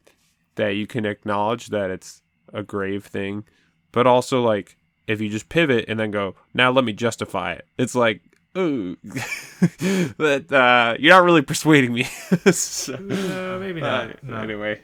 that 0.56 0.70
you 0.70 0.86
can 0.86 1.06
acknowledge 1.06 1.68
that 1.68 1.90
it's 1.90 2.22
a 2.52 2.62
grave 2.62 3.04
thing, 3.04 3.44
but 3.92 4.06
also 4.06 4.42
like 4.42 4.76
if 5.06 5.20
you 5.20 5.28
just 5.28 5.48
pivot 5.48 5.84
and 5.88 5.98
then 5.98 6.10
go, 6.10 6.34
now 6.54 6.70
let 6.70 6.84
me 6.84 6.92
justify 6.92 7.52
it. 7.52 7.66
It's 7.78 7.94
like, 7.94 8.22
ooh, 8.56 8.96
that 9.02 10.46
uh, 10.50 10.96
you're 10.98 11.14
not 11.14 11.24
really 11.24 11.42
persuading 11.42 11.92
me. 11.92 12.04
so, 12.50 12.96
No, 12.96 13.58
maybe 13.60 13.82
uh, 13.82 14.06
not. 14.06 14.24
No. 14.24 14.36
Anyway, 14.36 14.80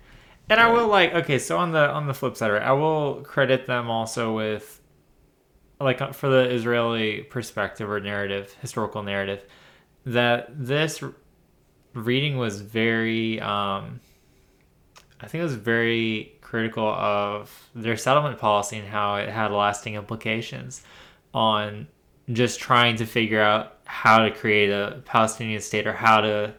And 0.50 0.60
I 0.60 0.72
will 0.72 0.88
like 0.88 1.14
okay, 1.14 1.38
so 1.38 1.58
on 1.58 1.72
the 1.72 1.90
on 1.90 2.06
the 2.06 2.14
flip 2.14 2.36
side, 2.36 2.50
right? 2.50 2.62
I 2.62 2.72
will 2.72 3.22
credit 3.22 3.66
them 3.66 3.90
also 3.90 4.34
with 4.34 4.80
like 5.80 6.00
uh, 6.00 6.12
for 6.12 6.28
the 6.28 6.50
Israeli 6.50 7.22
perspective 7.22 7.88
or 7.90 8.00
narrative, 8.00 8.54
historical 8.60 9.02
narrative, 9.02 9.44
that 10.06 10.48
this 10.50 11.02
reading 11.94 12.38
was 12.38 12.60
very 12.60 13.40
um 13.40 14.00
I 15.20 15.26
think 15.26 15.40
it 15.40 15.44
was 15.44 15.54
very 15.54 16.38
critical 16.40 16.86
of 16.86 17.68
their 17.74 17.96
settlement 17.96 18.38
policy 18.38 18.78
and 18.78 18.88
how 18.88 19.16
it 19.16 19.28
had 19.28 19.50
lasting 19.50 19.94
implications 19.94 20.82
on 21.34 21.88
just 22.32 22.60
trying 22.60 22.96
to 22.96 23.06
figure 23.06 23.40
out 23.40 23.78
how 23.84 24.18
to 24.18 24.30
create 24.30 24.70
a 24.70 25.02
Palestinian 25.04 25.60
state 25.60 25.86
or 25.86 25.92
how 25.92 26.20
to 26.20 26.54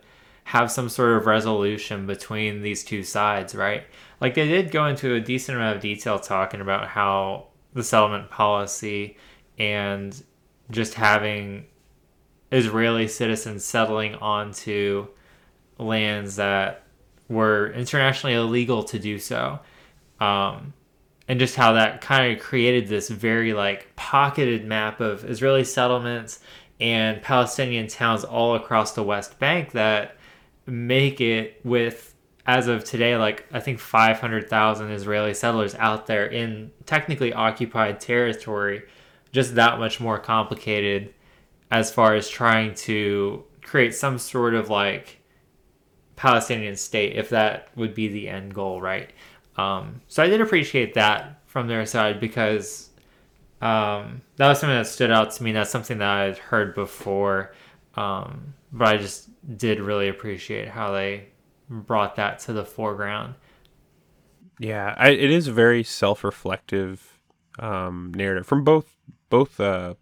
have 0.50 0.72
some 0.72 0.90
sort 0.90 1.16
of 1.16 1.28
resolution 1.28 2.08
between 2.08 2.64
these 2.64 2.84
two 2.84 3.04
sides, 3.04 3.54
right? 3.54 3.84
Like 4.20 4.34
they 4.34 4.48
did 4.48 4.72
go 4.72 4.88
into 4.88 5.14
a 5.14 5.20
decent 5.20 5.56
amount 5.56 5.76
of 5.76 5.82
detail 5.84 6.18
talking 6.18 6.60
about 6.60 6.88
how 6.88 7.50
the 7.76 7.84
settlement 7.84 8.32
policy 8.32 9.16
and 9.60 10.24
just 10.72 10.96
having 10.96 11.68
Israeli 12.52 13.08
citizens 13.08 13.64
settling 13.64 14.16
onto 14.16 15.10
lands 15.78 16.38
that 16.38 16.82
were 17.28 17.72
internationally 17.74 18.34
illegal 18.34 18.82
to 18.86 18.98
do 18.98 19.20
so. 19.20 19.60
Um, 20.20 20.74
and 21.28 21.40
just 21.40 21.58
how 21.58 21.74
that 21.74 22.02
kind 22.02 22.36
of 22.36 22.44
created 22.44 22.88
this 22.88 23.08
very 23.08 23.54
like 23.54 23.96
pocketed 23.96 24.66
map 24.66 25.00
of 25.00 25.26
Israeli 25.26 25.64
settlements 25.64 26.40
and 26.80 27.22
Palestinian 27.22 27.86
towns 27.86 28.24
all 28.24 28.56
across 28.56 28.94
the 28.94 29.04
West 29.04 29.38
Bank 29.38 29.74
that 29.74 30.16
make 30.65 31.22
it 31.22 31.60
with 31.63 32.15
as 32.45 32.67
of 32.67 32.84
today 32.84 33.15
like 33.15 33.45
I 33.52 33.60
think 33.60 33.80
500,000 33.80 34.91
Israeli 34.91 35.34
settlers 35.34 35.76
out 35.76 36.08
there 36.08 36.26
in 36.26 36.72
technically 36.86 37.34
occupied 37.34 38.00
territory 38.00 38.84
just 39.32 39.56
that 39.56 39.80
much 39.80 40.00
more 40.00 40.17
complicated 40.17 41.13
as 41.72 41.91
far 41.91 42.15
as 42.15 42.28
trying 42.30 42.74
to 42.74 43.43
create 43.62 43.93
some 43.93 44.17
sort 44.17 44.56
of 44.56 44.69
like 44.69 45.19
Palestinian 46.15 46.76
state 46.76 47.15
if 47.15 47.30
that 47.30 47.69
would 47.76 47.93
be 47.93 48.08
the 48.08 48.28
end 48.28 48.54
goal, 48.54 48.82
right? 48.82 49.12
Um, 49.56 50.02
so 50.08 50.24
I 50.24 50.28
did 50.28 50.41
appreciate 50.41 50.95
that 50.95 51.41
from 51.45 51.67
their 51.67 51.86
side 51.86 52.19
because 52.19 52.89
um, 53.62 54.22
that 54.38 54.48
was 54.48 54.60
something 54.60 54.78
that 54.78 54.88
stood 54.88 55.12
out 55.12 55.32
to 55.32 55.43
me. 55.43 55.52
That's 55.52 55.69
something 55.69 55.98
that 56.00 56.10
I'd 56.10 56.38
heard 56.38 56.74
before, 56.76 57.54
um, 57.95 58.54
but 58.72 58.88
I 58.88 58.98
just 58.98 59.30
did 59.56 59.80
really 59.80 60.10
appreciate 60.10 60.69
how 60.69 60.91
they 60.91 61.30
brought 61.69 62.15
that 62.15 62.39
to 62.39 62.54
the 62.54 62.65
foreground. 62.65 63.36
yeah, 64.60 64.93
I, 64.97 65.10
it 65.10 65.32
is 65.32 65.47
a 65.47 65.54
very 65.54 65.84
self-reflective 65.84 67.19
um, 67.60 68.13
narrative 68.15 68.47
from 68.47 68.63
both 68.63 68.95
both 69.30 69.60
uh, 69.60 69.95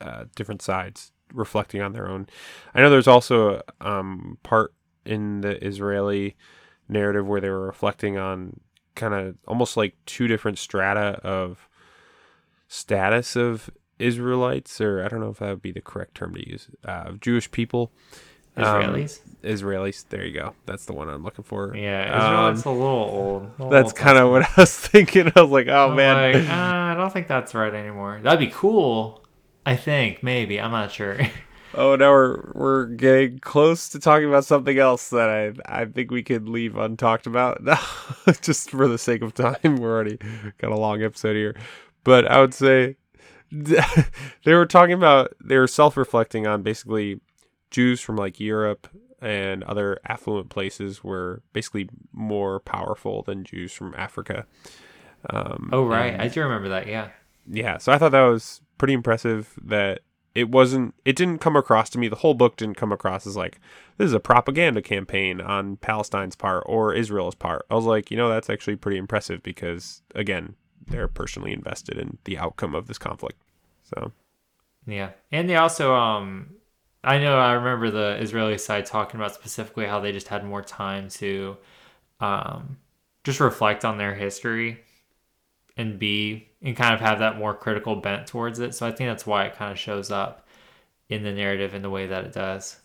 uh, 0.00 0.24
different 0.34 0.62
sides 0.62 1.12
reflecting 1.32 1.82
on 1.82 1.92
their 1.92 2.08
own. 2.08 2.26
I 2.74 2.80
know 2.80 2.90
there's 2.90 3.08
also 3.08 3.62
a 3.80 3.86
um, 3.86 4.38
part 4.42 4.72
in 5.04 5.40
the 5.42 5.62
Israeli 5.64 6.36
narrative 6.88 7.26
where 7.26 7.40
they 7.40 7.50
were 7.50 7.66
reflecting 7.66 8.16
on 8.16 8.60
kind 8.94 9.14
of 9.14 9.36
almost 9.46 9.76
like 9.76 9.96
two 10.06 10.26
different 10.26 10.58
strata 10.58 11.20
of 11.24 11.68
status 12.68 13.36
of 13.36 13.70
Israelites, 13.98 14.80
or 14.80 15.04
I 15.04 15.08
don't 15.08 15.20
know 15.20 15.30
if 15.30 15.38
that 15.38 15.48
would 15.50 15.62
be 15.62 15.72
the 15.72 15.80
correct 15.80 16.14
term 16.16 16.34
to 16.34 16.48
use, 16.48 16.68
uh, 16.84 17.12
Jewish 17.20 17.50
people. 17.50 17.90
Um, 18.56 18.64
Israelis, 18.64 19.20
Israelis. 19.42 20.04
There 20.08 20.24
you 20.24 20.32
go. 20.32 20.54
That's 20.64 20.84
the 20.86 20.92
one 20.92 21.08
I'm 21.08 21.24
looking 21.24 21.44
for. 21.44 21.76
yeah, 21.76 22.46
Um, 22.46 22.54
a 22.54 22.56
little 22.56 22.82
old. 22.82 23.42
a 23.42 23.46
little 23.64 23.68
that's 23.70 23.92
kind 23.92 24.16
of 24.16 24.30
what 24.30 24.42
I 24.42 24.48
was 24.56 24.74
thinking. 24.78 25.32
I 25.34 25.40
was 25.42 25.50
like, 25.50 25.66
oh 25.68 25.90
I'm 25.90 25.96
man. 25.96 26.32
like, 26.34 26.44
uh, 26.50 26.52
I 26.54 26.94
don't 26.96 27.12
think 27.12 27.26
that's 27.26 27.52
right 27.54 27.74
anymore. 27.74 28.20
That'd 28.22 28.38
be 28.38 28.54
cool. 28.54 29.24
I 29.66 29.74
think 29.76 30.22
maybe. 30.22 30.60
I'm 30.60 30.70
not 30.72 30.92
sure. 30.92 31.18
Oh, 31.76 31.96
now 31.96 32.12
we're 32.12 32.52
we're 32.52 32.84
getting 32.86 33.40
close 33.40 33.88
to 33.88 33.98
talking 33.98 34.28
about 34.28 34.44
something 34.44 34.78
else 34.78 35.10
that 35.10 35.28
I 35.28 35.80
I 35.82 35.84
think 35.86 36.12
we 36.12 36.22
could 36.22 36.48
leave 36.48 36.74
untalked 36.74 37.26
about. 37.26 37.60
Just 38.42 38.70
for 38.70 38.86
the 38.86 38.96
sake 38.96 39.22
of 39.22 39.34
time, 39.34 39.78
we're 39.78 39.92
already 39.92 40.18
got 40.58 40.70
a 40.70 40.76
long 40.76 41.02
episode 41.02 41.34
here. 41.34 41.56
But 42.04 42.30
I 42.30 42.40
would 42.40 42.54
say 42.54 42.94
they 44.44 44.54
were 44.54 44.66
talking 44.66 44.94
about 44.94 45.34
they 45.42 45.56
were 45.56 45.66
self-reflecting 45.68 46.46
on 46.46 46.62
basically 46.62 47.20
Jews 47.70 48.00
from 48.00 48.16
like 48.16 48.40
Europe 48.40 48.88
and 49.20 49.62
other 49.64 49.98
affluent 50.06 50.50
places 50.50 51.02
were 51.04 51.42
basically 51.52 51.88
more 52.12 52.60
powerful 52.60 53.22
than 53.22 53.44
Jews 53.44 53.72
from 53.72 53.94
Africa. 53.96 54.46
Um, 55.30 55.70
oh 55.72 55.86
right, 55.86 56.12
and- 56.12 56.22
I 56.22 56.28
do 56.28 56.42
remember 56.42 56.68
that. 56.70 56.86
Yeah. 56.86 57.08
yeah 57.50 57.78
so 57.78 57.92
i 57.92 57.98
thought 57.98 58.12
that 58.12 58.22
was 58.22 58.60
pretty 58.78 58.92
impressive 58.94 59.54
that 59.62 60.00
it 60.34 60.50
wasn't 60.50 60.94
it 61.04 61.14
didn't 61.16 61.38
come 61.38 61.56
across 61.56 61.88
to 61.90 61.98
me 61.98 62.08
the 62.08 62.16
whole 62.16 62.34
book 62.34 62.56
didn't 62.56 62.76
come 62.76 62.90
across 62.92 63.26
as 63.26 63.36
like 63.36 63.60
this 63.98 64.06
is 64.06 64.12
a 64.12 64.20
propaganda 64.20 64.82
campaign 64.82 65.40
on 65.40 65.76
palestine's 65.76 66.36
part 66.36 66.62
or 66.66 66.92
israel's 66.94 67.34
part 67.34 67.64
i 67.70 67.74
was 67.74 67.84
like 67.84 68.10
you 68.10 68.16
know 68.16 68.28
that's 68.28 68.50
actually 68.50 68.76
pretty 68.76 68.98
impressive 68.98 69.42
because 69.42 70.02
again 70.14 70.54
they're 70.88 71.08
personally 71.08 71.52
invested 71.52 71.96
in 71.96 72.18
the 72.24 72.36
outcome 72.36 72.74
of 72.74 72.86
this 72.88 72.98
conflict 72.98 73.40
so 73.84 74.12
Yeah, 74.86 75.10
and 75.32 75.48
they 75.48 75.56
also, 75.56 75.94
um, 75.94 76.54
I 77.02 77.18
know 77.18 77.38
I 77.38 77.52
remember 77.52 77.90
the 77.90 78.16
Israeli 78.20 78.58
side 78.58 78.86
talking 78.86 79.20
about 79.20 79.34
specifically 79.34 79.86
how 79.86 80.00
they 80.00 80.12
just 80.12 80.28
had 80.28 80.44
more 80.44 80.62
time 80.62 81.08
to, 81.10 81.56
um, 82.20 82.78
just 83.24 83.40
reflect 83.40 83.84
on 83.84 83.98
their 83.98 84.14
history 84.14 84.80
and 85.76 85.98
be 85.98 86.48
and 86.62 86.76
kind 86.76 86.94
of 86.94 87.00
have 87.00 87.18
that 87.18 87.36
more 87.38 87.54
critical 87.54 87.96
bent 87.96 88.26
towards 88.26 88.58
it. 88.58 88.74
So 88.74 88.86
I 88.86 88.92
think 88.92 89.08
that's 89.10 89.26
why 89.26 89.44
it 89.44 89.54
kind 89.56 89.72
of 89.72 89.78
shows 89.78 90.10
up 90.10 90.46
in 91.08 91.22
the 91.22 91.32
narrative 91.32 91.74
in 91.74 91.82
the 91.82 91.90
way 91.90 92.06
that 92.06 92.24
it 92.24 92.32
does. 92.32 92.80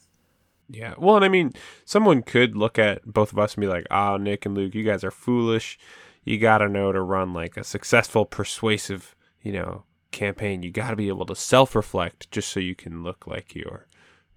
Yeah. 0.69 0.93
Well, 0.97 1.15
and 1.15 1.25
I 1.25 1.29
mean, 1.29 1.53
someone 1.85 2.21
could 2.21 2.55
look 2.55 2.77
at 2.77 3.03
both 3.05 3.31
of 3.31 3.39
us 3.39 3.55
and 3.55 3.61
be 3.61 3.67
like, 3.67 3.87
"Ah, 3.89 4.13
oh, 4.13 4.17
Nick 4.17 4.45
and 4.45 4.55
Luke, 4.55 4.75
you 4.75 4.83
guys 4.83 5.03
are 5.03 5.11
foolish. 5.11 5.79
You 6.23 6.37
got 6.37 6.59
to 6.59 6.69
know 6.69 6.91
to 6.91 7.01
run 7.01 7.33
like 7.33 7.57
a 7.57 7.63
successful, 7.63 8.25
persuasive, 8.25 9.15
you 9.41 9.51
know, 9.53 9.83
campaign. 10.11 10.63
You 10.63 10.71
got 10.71 10.91
to 10.91 10.95
be 10.95 11.07
able 11.07 11.25
to 11.27 11.35
self-reflect 11.35 12.31
just 12.31 12.49
so 12.49 12.59
you 12.59 12.75
can 12.75 13.03
look 13.03 13.27
like 13.27 13.55
you're 13.55 13.87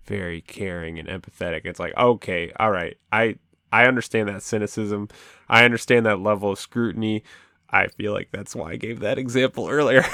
very 0.05 0.41
caring 0.41 0.99
and 0.99 1.09
empathetic." 1.09 1.63
It's 1.65 1.81
like, 1.81 1.97
"Okay, 1.97 2.53
all 2.59 2.71
right. 2.71 2.97
I 3.13 3.37
I 3.73 3.87
understand 3.87 4.29
that 4.29 4.43
cynicism. 4.43 5.09
I 5.49 5.65
understand 5.65 6.07
that 6.07 6.21
level 6.21 6.53
of 6.53 6.59
scrutiny. 6.59 7.25
I 7.71 7.87
feel 7.87 8.13
like 8.13 8.29
that's 8.31 8.55
why 8.55 8.73
I 8.73 8.77
gave 8.77 9.01
that 9.01 9.17
example 9.17 9.67
earlier. 9.69 10.05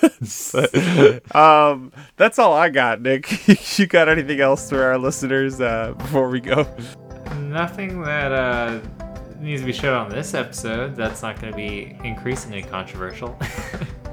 but, 0.52 1.34
um, 1.34 1.90
that's 2.16 2.38
all 2.38 2.52
I 2.52 2.68
got, 2.68 3.00
Nick. 3.00 3.48
you 3.78 3.86
got 3.86 4.10
anything 4.10 4.40
else 4.40 4.68
for 4.68 4.82
our 4.82 4.98
listeners 4.98 5.58
uh, 5.58 5.94
before 5.96 6.28
we 6.28 6.40
go? 6.40 6.68
Nothing 7.40 8.02
that 8.02 8.32
uh, 8.32 8.80
needs 9.40 9.62
to 9.62 9.66
be 9.66 9.72
shown 9.72 9.94
on 9.94 10.10
this 10.10 10.34
episode. 10.34 10.94
That's 10.94 11.22
not 11.22 11.40
going 11.40 11.52
to 11.52 11.56
be 11.56 11.96
increasingly 12.04 12.62
controversial. 12.62 13.38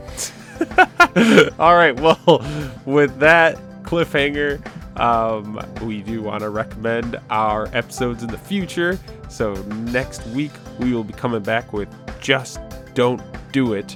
all 1.59 1.75
right. 1.75 1.97
Well, 1.99 2.45
with 2.85 3.19
that 3.19 3.57
cliffhanger, 3.83 4.61
um, 4.99 5.59
we 5.81 6.01
do 6.01 6.21
want 6.21 6.41
to 6.41 6.49
recommend 6.49 7.19
our 7.29 7.67
episodes 7.73 8.23
in 8.23 8.29
the 8.29 8.37
future. 8.37 8.99
So 9.29 9.53
next 9.91 10.25
week 10.27 10.51
we 10.79 10.93
will 10.93 11.03
be 11.03 11.13
coming 11.13 11.41
back 11.41 11.73
with 11.73 11.89
just 12.21 12.59
don't 12.93 13.21
do 13.51 13.73
it. 13.73 13.95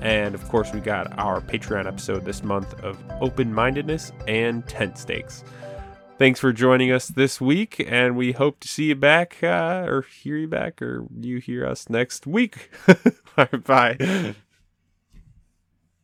And 0.00 0.34
of 0.34 0.48
course, 0.48 0.72
we 0.72 0.80
got 0.80 1.16
our 1.16 1.40
Patreon 1.40 1.86
episode 1.86 2.24
this 2.24 2.42
month 2.42 2.74
of 2.82 2.98
open 3.20 3.54
mindedness 3.54 4.10
and 4.26 4.66
tent 4.66 4.98
stakes. 4.98 5.44
Thanks 6.18 6.40
for 6.40 6.52
joining 6.52 6.92
us 6.92 7.08
this 7.08 7.40
week, 7.40 7.84
and 7.88 8.16
we 8.16 8.32
hope 8.32 8.60
to 8.60 8.68
see 8.68 8.84
you 8.86 8.94
back, 8.94 9.38
uh, 9.42 9.84
or 9.86 10.02
hear 10.02 10.36
you 10.36 10.48
back, 10.48 10.82
or 10.82 11.04
you 11.20 11.38
hear 11.38 11.66
us 11.66 11.88
next 11.88 12.26
week. 12.26 12.70
Bye. 13.64 14.34